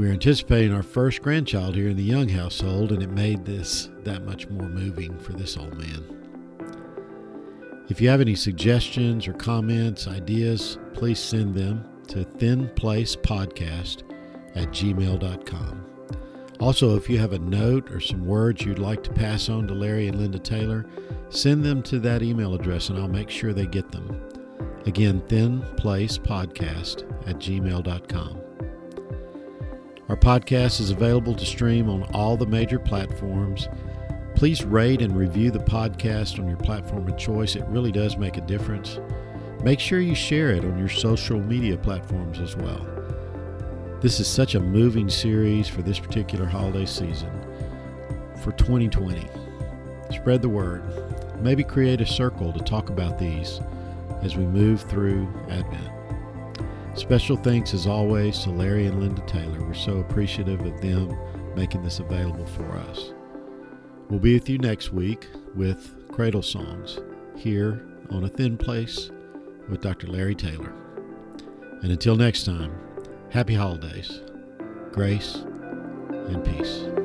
We're 0.00 0.12
anticipating 0.12 0.72
our 0.72 0.82
first 0.82 1.20
grandchild 1.20 1.74
here 1.74 1.90
in 1.90 1.96
the 1.98 2.02
Young 2.02 2.30
household, 2.30 2.90
and 2.90 3.02
it 3.02 3.10
made 3.10 3.44
this 3.44 3.90
that 4.02 4.24
much 4.24 4.48
more 4.48 4.66
moving 4.66 5.18
for 5.18 5.34
this 5.34 5.58
old 5.58 5.76
man. 5.76 6.02
If 7.90 8.00
you 8.00 8.08
have 8.08 8.22
any 8.22 8.34
suggestions 8.34 9.28
or 9.28 9.34
comments, 9.34 10.08
ideas, 10.08 10.78
please 10.94 11.18
send 11.18 11.54
them 11.54 11.84
to 12.08 12.24
thinplacepodcast 12.24 14.02
at 14.54 14.68
gmail.com. 14.68 15.86
Also, 16.60 16.96
if 16.96 17.10
you 17.10 17.18
have 17.18 17.34
a 17.34 17.38
note 17.38 17.90
or 17.90 18.00
some 18.00 18.24
words 18.24 18.64
you'd 18.64 18.78
like 18.78 19.02
to 19.02 19.12
pass 19.12 19.50
on 19.50 19.68
to 19.68 19.74
Larry 19.74 20.08
and 20.08 20.18
Linda 20.18 20.38
Taylor, 20.38 20.86
send 21.28 21.62
them 21.62 21.82
to 21.82 21.98
that 21.98 22.22
email 22.22 22.54
address 22.54 22.88
and 22.88 22.98
I'll 22.98 23.06
make 23.06 23.28
sure 23.28 23.52
they 23.52 23.66
get 23.66 23.92
them. 23.92 24.18
Again, 24.86 25.20
thinplacepodcast 25.28 27.28
at 27.28 27.36
gmail.com. 27.36 28.49
Our 30.10 30.16
podcast 30.16 30.80
is 30.80 30.90
available 30.90 31.36
to 31.36 31.46
stream 31.46 31.88
on 31.88 32.02
all 32.12 32.36
the 32.36 32.44
major 32.44 32.80
platforms. 32.80 33.68
Please 34.34 34.64
rate 34.64 35.02
and 35.02 35.16
review 35.16 35.52
the 35.52 35.60
podcast 35.60 36.40
on 36.40 36.48
your 36.48 36.56
platform 36.56 37.06
of 37.06 37.16
choice. 37.16 37.54
It 37.54 37.64
really 37.68 37.92
does 37.92 38.16
make 38.16 38.36
a 38.36 38.40
difference. 38.40 38.98
Make 39.62 39.78
sure 39.78 40.00
you 40.00 40.16
share 40.16 40.50
it 40.50 40.64
on 40.64 40.76
your 40.76 40.88
social 40.88 41.38
media 41.38 41.76
platforms 41.76 42.40
as 42.40 42.56
well. 42.56 42.84
This 44.00 44.18
is 44.18 44.26
such 44.26 44.56
a 44.56 44.60
moving 44.60 45.08
series 45.08 45.68
for 45.68 45.82
this 45.82 46.00
particular 46.00 46.44
holiday 46.44 46.86
season 46.86 47.30
for 48.42 48.50
2020. 48.50 49.28
Spread 50.12 50.42
the 50.42 50.48
word. 50.48 50.82
Maybe 51.40 51.62
create 51.62 52.00
a 52.00 52.06
circle 52.06 52.52
to 52.52 52.64
talk 52.64 52.90
about 52.90 53.16
these 53.16 53.60
as 54.22 54.36
we 54.36 54.44
move 54.44 54.80
through 54.80 55.32
Advent. 55.48 55.99
Special 56.94 57.36
thanks, 57.36 57.72
as 57.72 57.86
always, 57.86 58.38
to 58.40 58.50
Larry 58.50 58.86
and 58.86 59.00
Linda 59.00 59.22
Taylor. 59.22 59.60
We're 59.62 59.74
so 59.74 59.98
appreciative 59.98 60.60
of 60.60 60.80
them 60.80 61.16
making 61.54 61.82
this 61.82 61.98
available 61.98 62.46
for 62.46 62.76
us. 62.76 63.12
We'll 64.08 64.20
be 64.20 64.34
with 64.34 64.48
you 64.48 64.58
next 64.58 64.92
week 64.92 65.28
with 65.54 66.08
Cradle 66.12 66.42
Songs 66.42 66.98
here 67.36 67.86
on 68.10 68.24
A 68.24 68.28
Thin 68.28 68.56
Place 68.58 69.10
with 69.68 69.80
Dr. 69.80 70.08
Larry 70.08 70.34
Taylor. 70.34 70.72
And 71.82 71.92
until 71.92 72.16
next 72.16 72.44
time, 72.44 72.72
Happy 73.30 73.54
holidays, 73.54 74.22
grace, 74.90 75.36
and 76.26 76.44
peace. 76.44 76.99